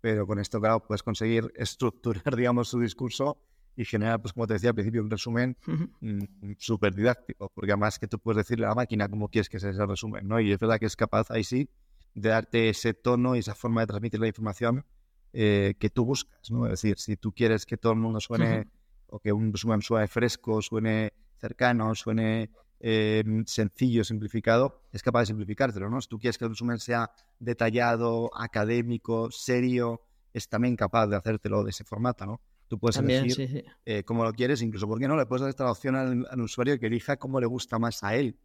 [0.00, 3.38] pero con esto, claro, puedes conseguir estructurar, digamos, su discurso
[3.76, 5.56] y generar, pues como te decía al principio, un resumen
[6.00, 9.58] mm, súper didáctico, porque además que tú puedes decirle a la máquina cómo quieres que
[9.58, 10.40] sea ese resumen, ¿no?
[10.40, 11.70] Y es verdad que es capaz, ahí sí,
[12.14, 14.84] de darte ese tono y esa forma de transmitir la información
[15.32, 16.66] eh, que tú buscas, ¿no?
[16.66, 18.66] Es decir, si tú quieres que todo el mundo suene,
[19.06, 22.50] o que un resumen suene fresco, suene cercano, suene
[22.80, 26.00] eh, sencillo, simplificado, es capaz de simplificártelo, ¿no?
[26.00, 30.02] Si tú quieres que el resumen sea detallado, académico, serio,
[30.32, 32.40] es también capaz de hacértelo de ese formato, ¿no?
[32.68, 35.16] Tú puedes elegir eh, cómo lo quieres, incluso, ¿por qué no?
[35.16, 38.38] Le puedes dar esta opción al, usuario que elija cómo le gusta más a él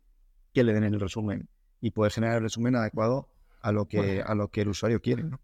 [0.51, 1.47] que le den el resumen
[1.79, 3.29] y puedes generar el resumen adecuado
[3.61, 5.39] a lo que, a lo que el usuario quiere, ¿no?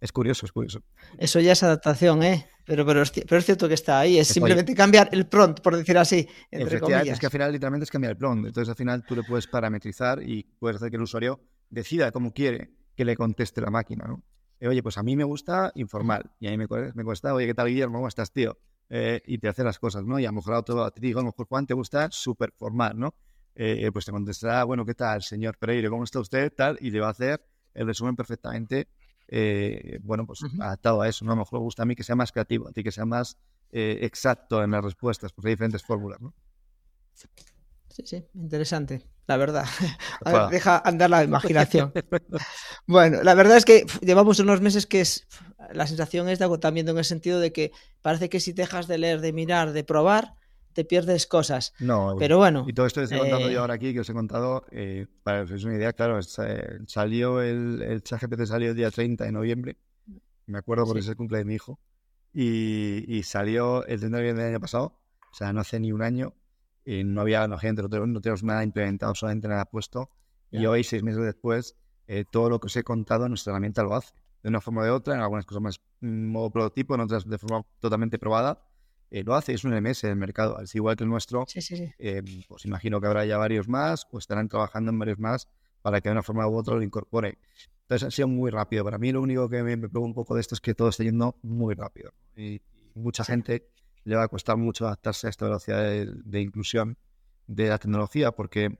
[0.00, 0.82] Es curioso, es curioso.
[1.18, 2.48] Eso ya es adaptación, ¿eh?
[2.64, 4.18] Pero, pero, es, pero es cierto que está ahí.
[4.18, 6.28] Es simplemente cambiar el prompt, por decir así.
[6.50, 7.08] Entre comillas.
[7.08, 8.46] Es que al final literalmente es cambiar el prompt.
[8.46, 11.40] Entonces al final tú le puedes parametrizar y puedes hacer que el usuario
[11.70, 14.22] decida cómo quiere que le conteste la máquina, ¿no?
[14.58, 16.30] Eh, oye, pues a mí me gusta informal.
[16.40, 17.98] Y a mí me, me cuesta, oye, ¿qué tal Guillermo?
[17.98, 18.58] ¿Cómo estás, tío?
[18.88, 20.18] Eh, y te hace las cosas, ¿no?
[20.18, 22.52] Y a lo mejor a otro te digo, a lo mejor Juan te gusta súper
[22.52, 23.14] formal, ¿no?
[23.54, 25.88] Eh, pues te contestará, bueno, ¿qué tal, señor Pereira?
[25.88, 26.52] ¿Cómo está usted?
[26.52, 27.42] Tal, y le va a hacer
[27.74, 28.88] el resumen perfectamente
[29.28, 31.32] eh, bueno, pues adaptado a eso, ¿no?
[31.32, 33.04] A lo mejor me gusta a mí que sea más creativo, a ti que sea
[33.04, 33.38] más
[33.72, 36.32] eh, exacto en las respuestas, pues hay diferentes fórmulas, ¿no?
[37.88, 39.64] Sí, sí, interesante, la verdad.
[40.50, 41.92] deja andar la imaginación.
[42.86, 45.26] bueno, la verdad es que llevamos unos meses que es
[45.72, 47.72] la sensación es de agotamiento en el sentido de que
[48.02, 50.34] parece que si dejas de leer, de mirar, de probar,
[50.76, 51.72] te pierdes cosas.
[51.80, 52.66] No, pero bueno.
[52.68, 55.06] Y todo esto que estoy contando yo eh, ahora aquí, que os he contado, eh,
[55.22, 59.24] para que os una idea, claro, eh, salió el, el ChatGPT salió el día 30
[59.24, 59.78] de noviembre,
[60.44, 61.80] me acuerdo porque es el cumple de mi hijo,
[62.34, 65.00] y, salió el 30 de noviembre del año pasado,
[65.32, 66.34] o sea, no hace ni un año,
[66.84, 70.10] y no había no, gente, no tenemos, nada implementado, solamente nada puesto,
[70.50, 71.74] y hoy, seis meses después,
[72.30, 74.12] todo lo que os he contado, nuestra herramienta lo hace,
[74.42, 77.26] de una forma o de otra, en algunas cosas más mm, modo prototipo, en otras
[77.26, 78.62] de forma totalmente probada,
[79.10, 82.64] eh, lo hace, es un MS del mercado, al igual que el nuestro, eh, pues
[82.64, 85.48] imagino que habrá ya varios más o estarán trabajando en varios más
[85.82, 87.38] para que de una forma u otra lo incorpore.
[87.82, 88.84] Entonces ha sido muy rápido.
[88.84, 91.04] Para mí lo único que me, me un poco de esto es que todo está
[91.04, 92.12] yendo muy rápido.
[92.36, 92.60] Y,
[92.96, 93.68] mucha gente
[94.04, 96.96] le va a costar mucho adaptarse a esta velocidad de, inclusión
[97.46, 98.78] de la tecnología porque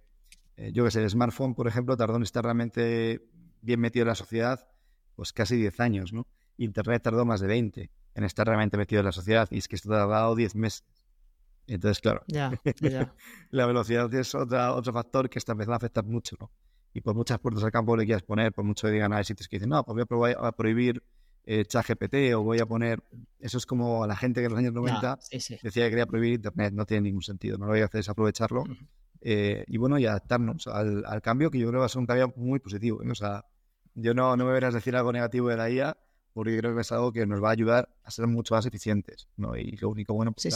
[0.57, 3.29] eh, yo que sé, el smartphone, por ejemplo, tardó en estar realmente
[3.61, 4.67] bien metido en la sociedad
[5.15, 6.27] pues casi 10 años, ¿no?
[6.57, 9.77] Internet tardó más de 20 en estar realmente metido en la sociedad y es que
[9.77, 10.85] esto ha tardado 10 meses.
[11.67, 12.23] Entonces, claro,
[13.51, 16.51] la velocidad es otro factor que está empezando a afectar mucho, ¿no?
[16.95, 19.49] Y por muchas puertas al campo le quieras poner, por mucho que digan, hay sitios
[19.49, 21.03] que dicen, no, pues voy a, prohibir
[21.45, 23.03] eh, ChatGPT o voy a poner...
[23.39, 25.19] Eso es como a la gente que en los años 90
[25.63, 28.09] decía que quería prohibir Internet, no tiene ningún sentido, no lo voy a hacer es
[28.09, 28.65] aprovecharlo.
[29.21, 32.07] Eh, y bueno, y adaptarnos al, cambio, que yo creo que va a ser un
[32.07, 33.03] cambio muy positivo.
[33.07, 33.45] O sea,
[33.95, 35.99] yo no, no me verás decir algo negativo de la IA,
[36.37, 39.27] porque creo que es algo que nos va a ayudar a ser mucho más eficientes,
[39.39, 39.57] ¿no?
[39.57, 40.47] Y lo único bueno, pues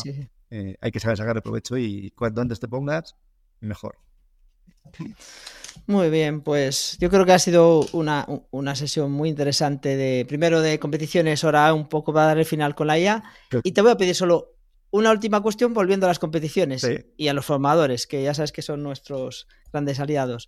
[0.50, 3.16] eh, hay que saber sacar el provecho y cuanto antes te pongas,
[3.60, 3.96] mejor.
[5.86, 10.60] Muy bien, pues yo creo que ha sido una, una, sesión muy interesante de primero
[10.60, 13.24] de competiciones, ahora un poco va a dar el final con la IA.
[13.62, 14.52] Y te voy a pedir solo
[14.90, 18.60] una última cuestión volviendo a las competiciones y a los formadores, que ya sabes que
[18.60, 20.46] son nuestros grandes aliados.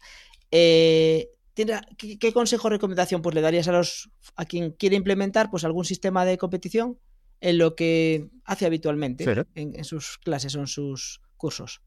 [0.50, 5.64] Eh, ¿qué, consejo o recomendación pues, le darías a, los, a quien quiere implementar pues,
[5.64, 6.98] algún sistema de competición
[7.40, 9.24] en lo que hace habitualmente
[9.54, 11.82] en, sus clases o en sus cursos?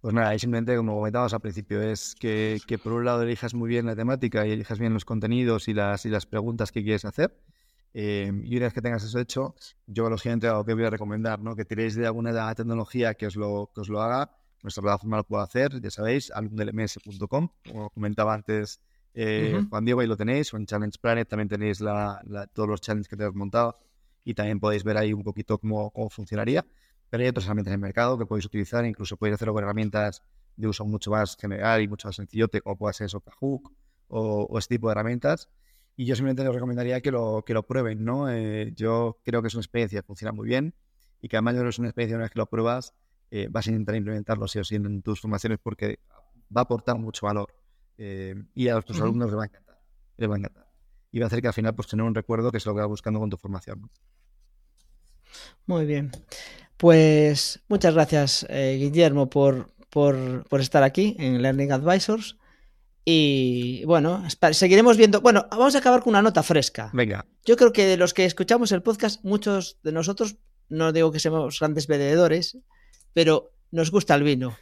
[0.00, 3.86] Pues nada, simplemente como comentábamos al principio, es que, por un lado elijas muy bien
[3.86, 7.36] la temática y elijas bien los contenidos y las, y las preguntas que quieres hacer.
[7.92, 9.54] Eh, y una vez que tengas eso hecho,
[9.86, 11.56] yo a los clientes lo que voy a recomendar, ¿no?
[11.56, 14.30] que tiréis de alguna tecnología que os lo, que os lo haga.
[14.62, 18.80] Nuestra plataforma lo puede hacer, ya sabéis, alumdelms.com, como comentaba antes
[19.14, 22.80] eh, Juan Diego, ahí lo tenéis, o en Challenge Planet también tenéis la, todos los
[22.80, 23.76] challenges que tenemos montado
[24.24, 26.64] y también podéis ver ahí un poquito cómo, cómo funcionaría.
[27.08, 30.22] Pero hay otras herramientas en el mercado que podéis utilizar, incluso podéis hacerlo con herramientas
[30.56, 33.72] de uso mucho más general y mucho más sencillote, como puede ser Socahook
[34.08, 35.48] o, o este tipo de herramientas.
[35.96, 38.30] Y yo simplemente les recomendaría que lo, que lo prueben, ¿no?
[38.30, 40.74] Eh, yo creo que es una experiencia que funciona muy bien
[41.20, 42.94] y que además yo creo que es una experiencia una vez que lo pruebas,
[43.30, 45.98] eh, vas a intentar implementarlo sí o sí en tus formaciones porque
[46.56, 47.59] va a aportar mucho valor
[48.02, 49.78] eh, y a tus alumnos les va a encantar,
[50.16, 50.66] les va a encantar.
[51.12, 52.80] Y va a hacer que al final pues tener un recuerdo que es lo que
[52.80, 53.90] vas buscando con tu formación.
[55.66, 56.10] Muy bien.
[56.78, 62.38] Pues muchas gracias, Guillermo, por, por, por, estar aquí en Learning Advisors.
[63.04, 65.20] Y bueno, seguiremos viendo.
[65.20, 66.90] Bueno, vamos a acabar con una nota fresca.
[66.94, 67.26] Venga.
[67.44, 70.38] Yo creo que de los que escuchamos el podcast, muchos de nosotros,
[70.70, 72.56] no digo que seamos grandes bebedores,
[73.12, 74.56] pero nos gusta el vino.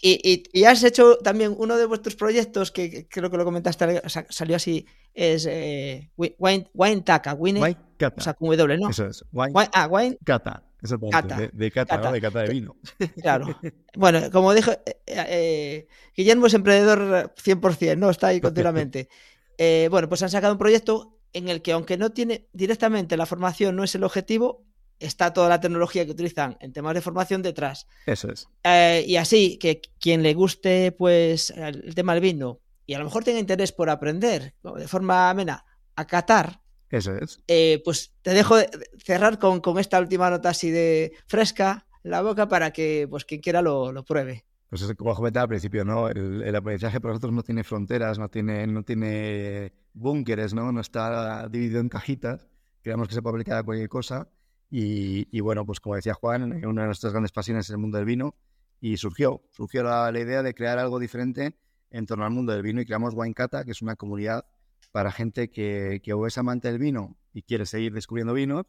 [0.00, 4.56] Y, y, has hecho también uno de vuestros proyectos que, creo que lo comentaste, salió
[4.56, 7.78] así, es eh, Wine, Wine Taka, Wine, wine
[8.16, 8.90] o sea, con W, ¿no?
[8.90, 9.24] Eso es.
[9.32, 10.62] Wine, ah, wine Cata.
[10.80, 12.12] Eso es de, de, cata, ¿no?
[12.12, 12.76] De cata de vino.
[13.20, 13.58] Claro.
[13.96, 18.10] Bueno, como dijo, eh, eh, Guillermo es emprendedor 100%, ¿no?
[18.10, 19.08] Está ahí continuamente.
[19.60, 23.26] Eh, bueno, pues han sacado un proyecto en el que, aunque no tiene directamente la
[23.26, 24.67] formación, no es el objetivo,
[25.00, 27.86] está toda la tecnología que utilizan en temas de formación detrás.
[28.06, 28.48] Eso es.
[28.64, 33.04] Eh, y así que quien le guste pues el tema del vino y a lo
[33.04, 36.60] mejor tenga interés por aprender de forma amena a catar.
[36.90, 37.40] Eso es.
[37.46, 38.56] Eh, pues te dejo
[39.04, 43.26] cerrar con, con, esta última nota así de fresca en la boca para que pues
[43.26, 44.46] quien quiera lo, lo pruebe.
[44.70, 46.08] Pues es como comentaba al principio, ¿no?
[46.08, 50.72] El, el, aprendizaje para nosotros no tiene fronteras, no tiene, no tiene búnkeres, ¿no?
[50.72, 52.48] No está dividido en cajitas.
[52.82, 54.28] Creemos que se puede aplicar a cualquier cosa
[54.70, 58.04] y, bueno, pues como decía Juan, una de nuestras grandes pasiones es el mundo del
[58.06, 58.34] vino
[58.80, 61.58] y surgió, surgió la, idea de crear algo diferente
[61.90, 64.46] en torno al mundo del vino y creamos Wine Cata, que es una comunidad
[64.92, 68.66] para gente que, que o es amante del vino y quiere seguir descubriendo vinos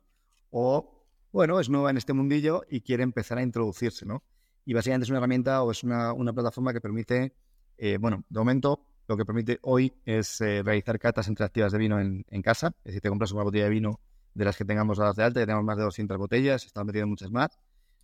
[0.52, 4.24] o, bueno, es nueva en este mundillo y quiere empezar a introducirse, ¿no?
[4.66, 7.34] Y básicamente es una herramienta o es una, una plataforma que permite,
[7.78, 12.00] eh, bueno, de momento lo que permite hoy es eh, realizar catas interactivas de vino
[12.00, 14.00] en, en casa, es decir, te compras una botella de vino
[14.34, 17.32] de las que tengamos dadas de alta, tenemos más de 200 botellas, están metiendo muchas
[17.32, 17.50] más.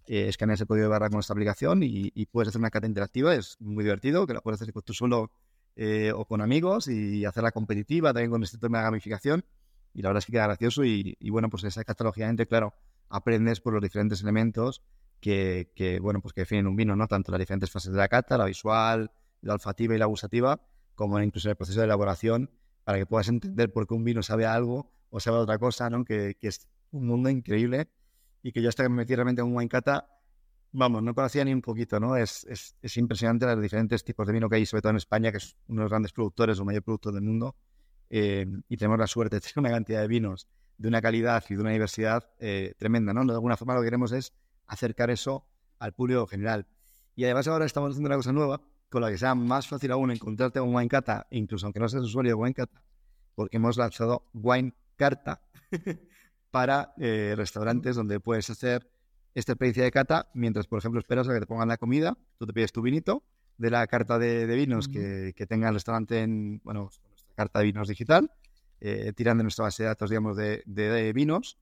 [0.08, 3.34] Eh, escaneas el código de barra con esta aplicación y, puedes hacer una cata interactiva,
[3.34, 5.32] es muy divertido, que la puedes hacer tú solo
[5.76, 9.46] eh, o con amigos y hacerla competitiva también con este tema de gamificación.
[9.94, 12.74] Y la verdad es que queda gracioso y, bueno, pues esa cata, lógicamente, claro,
[13.10, 14.84] aprendes por los diferentes elementos
[15.22, 17.08] que, que, bueno, pues que definen un vino, ¿no?
[17.08, 19.12] Tanto las diferentes fases de la cata, la visual,
[19.42, 20.60] la olfativa y la gustativa,
[20.96, 22.52] como incluso el proceso de elaboración,
[22.84, 26.04] para que puedas entender por qué un vino sabe algo o sabe otra cosa, ¿no?
[26.04, 27.88] Que, es un mundo increíble
[28.44, 30.10] y que yo hasta que me metí realmente en un wine cata,
[30.74, 32.18] vamos, no conocía ni un poquito, ¿no?
[32.18, 35.32] Es, es, es, impresionante los diferentes tipos de vino que hay, sobre todo en España,
[35.32, 37.56] que es uno de los grandes productores o mayor productor del mundo.
[38.10, 41.56] Eh, y tenemos la suerte de tener una cantidad de vinos de una calidad y
[41.56, 43.24] de una diversidad eh, tremenda, ¿no?
[43.24, 44.34] De alguna forma lo que queremos es
[44.68, 45.48] acercar eso
[45.80, 46.68] al público general.
[47.16, 48.60] Y además ahora estamos haciendo una cosa nueva,
[48.90, 52.04] con la que sea más fácil aún encontrarte un wine cata, incluso aunque no seas
[52.04, 52.84] usuario de wine cata,
[53.34, 55.42] porque hemos lanzado Wine carta
[56.52, 58.90] para eh, restaurantes donde puedes hacer
[59.34, 62.46] esta experiencia de cata mientras, por ejemplo, esperas a que te pongan la comida, tú
[62.46, 63.24] te pides tu vinito
[63.58, 67.88] de la carta de, vinos que, tenga el restaurante en, bueno, nuestra carta de vinos
[67.88, 68.32] digital,
[68.80, 71.58] eh, tiran de nuestra base de datos, digamos, de, vinos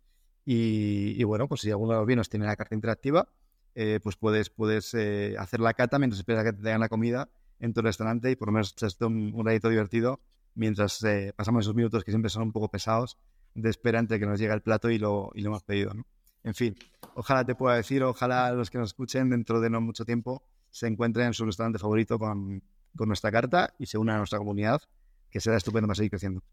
[0.45, 3.27] y, bueno, pues si alguno de los vinos tiene la carta interactiva,
[3.75, 4.93] eh, pues puedes, puedes
[5.39, 7.29] hacer la cata mientras esperas a que te traigan la comida
[7.59, 10.19] en tu restaurante y por lo menos es un, un ratito divertido
[10.56, 13.18] mientras eh, pasamos esos minutos que siempre son un poco pesados
[13.56, 15.93] de espera entre que nos llega el plato y lo, y lo hemos pedido.
[15.93, 16.06] ¿no?
[16.43, 16.76] En fin,
[17.16, 20.88] ojalá te pueda decir, ojalá los que nos escuchen dentro de no mucho tiempo se
[20.88, 22.64] encuentren en su restaurante favorito con,
[22.95, 24.82] con nuestra carta y se unan a nuestra comunidad,
[25.30, 26.43] que será estupendo para seguir creciendo.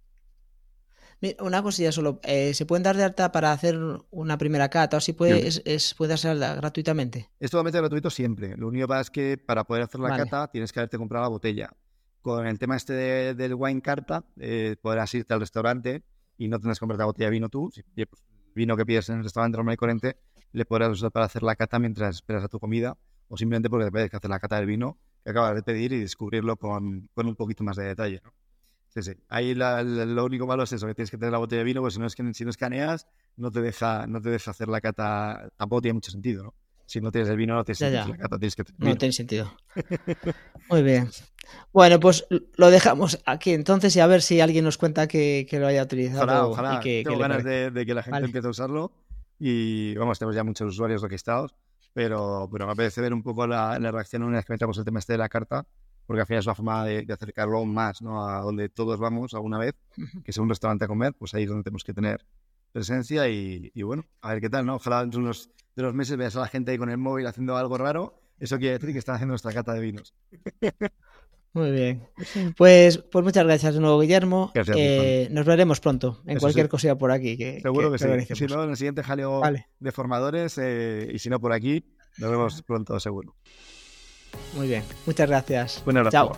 [1.41, 3.79] Una cosilla solo, eh, ¿se pueden dar de alta para hacer
[4.11, 7.29] una primera cata o si puede, es, puede hacerla gratuitamente?
[7.39, 8.57] Es totalmente gratuito siempre.
[8.57, 11.29] Lo único que es que para poder hacer la cata tienes que haberte comprado la
[11.29, 11.71] botella
[12.21, 16.03] con el tema este del wine carta, eh, podrás irte al restaurante
[16.37, 17.71] y no tendrás que comprar la botella de vino tú.
[17.73, 18.23] Si, pues,
[18.55, 20.17] vino que pides en el restaurante normal y corriente,
[20.53, 22.97] le podrás usar para hacer la cata mientras esperas a tu comida
[23.29, 26.01] o simplemente porque te puedes hacer la cata del vino que acabas de pedir y
[26.01, 28.23] descubrirlo con, con un poquito más de detalle.
[28.89, 29.13] Sí, sí.
[29.29, 31.81] Ahí la, lo único malo es eso, que tienes que tener la botella de vino,
[31.81, 33.07] pues si no, es que, si no escaneas,
[33.37, 36.55] no te, deja, no te deja hacer la cata, tampoco tiene mucho sentido, ¿no?
[36.91, 38.09] Si no tienes el vino, no tienes Ya, ya.
[38.09, 39.55] la cata, tienes que tener No tiene sentido.
[40.69, 41.09] Muy bien.
[41.73, 42.27] Bueno, pues
[42.57, 45.85] lo dejamos aquí entonces y a ver si alguien nos cuenta que, que lo haya
[45.85, 46.75] utilizado Ojalá, ojalá.
[46.75, 48.27] y que, Tengo que ganas de, de que la gente Vale.
[48.27, 48.93] empiece a usarlo
[49.39, 51.55] y vamos, tenemos ya muchos usuarios registrados,
[51.93, 54.85] pero, pero me apetece ver un poco la, la reacción una vez que metamos el
[54.85, 55.67] tema este de la carta,
[56.07, 58.27] porque al final es una forma de, de acercarlo aún más ¿no?
[58.29, 59.75] a donde todos vamos alguna vez,
[60.25, 62.25] que es un restaurante a comer, pues ahí es donde tenemos que tener
[62.73, 64.77] presencia y, y bueno, a ver qué tal, ¿no?
[64.77, 67.27] Ojalá dentro de unos, de unos meses veas a la gente ahí con el móvil
[67.27, 70.15] haciendo algo raro, eso quiere decir que están haciendo nuestra cata de vinos.
[71.53, 72.07] Muy bien.
[72.57, 74.53] Pues, pues muchas gracias de nuevo, Guillermo.
[74.55, 76.71] Gracias, Eh, nos veremos pronto en Eso cualquier sí.
[76.71, 77.37] cosilla por aquí.
[77.37, 78.35] Que, Seguro que, sí.
[78.37, 81.85] Si no, en el siguiente jaleo Vale, de formadores y si no por aquí,
[82.19, 83.35] nos vemos pronto, seguro.
[84.55, 84.85] muy bien.
[85.07, 85.83] Muchas gracias.
[85.85, 86.13] Un abrazo.
[86.13, 86.33] Chao.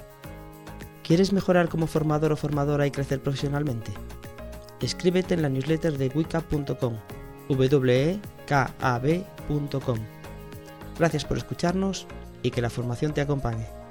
[1.03, 3.93] ¿Quieres mejorar como formador o formadora y crecer profesionalmente?
[4.83, 6.99] Escríbete en la newsletter de wicap.com,
[7.49, 8.19] wekab.com.
[10.99, 12.07] Gracias por escucharnos
[12.43, 13.82] y que la formación te acompañe.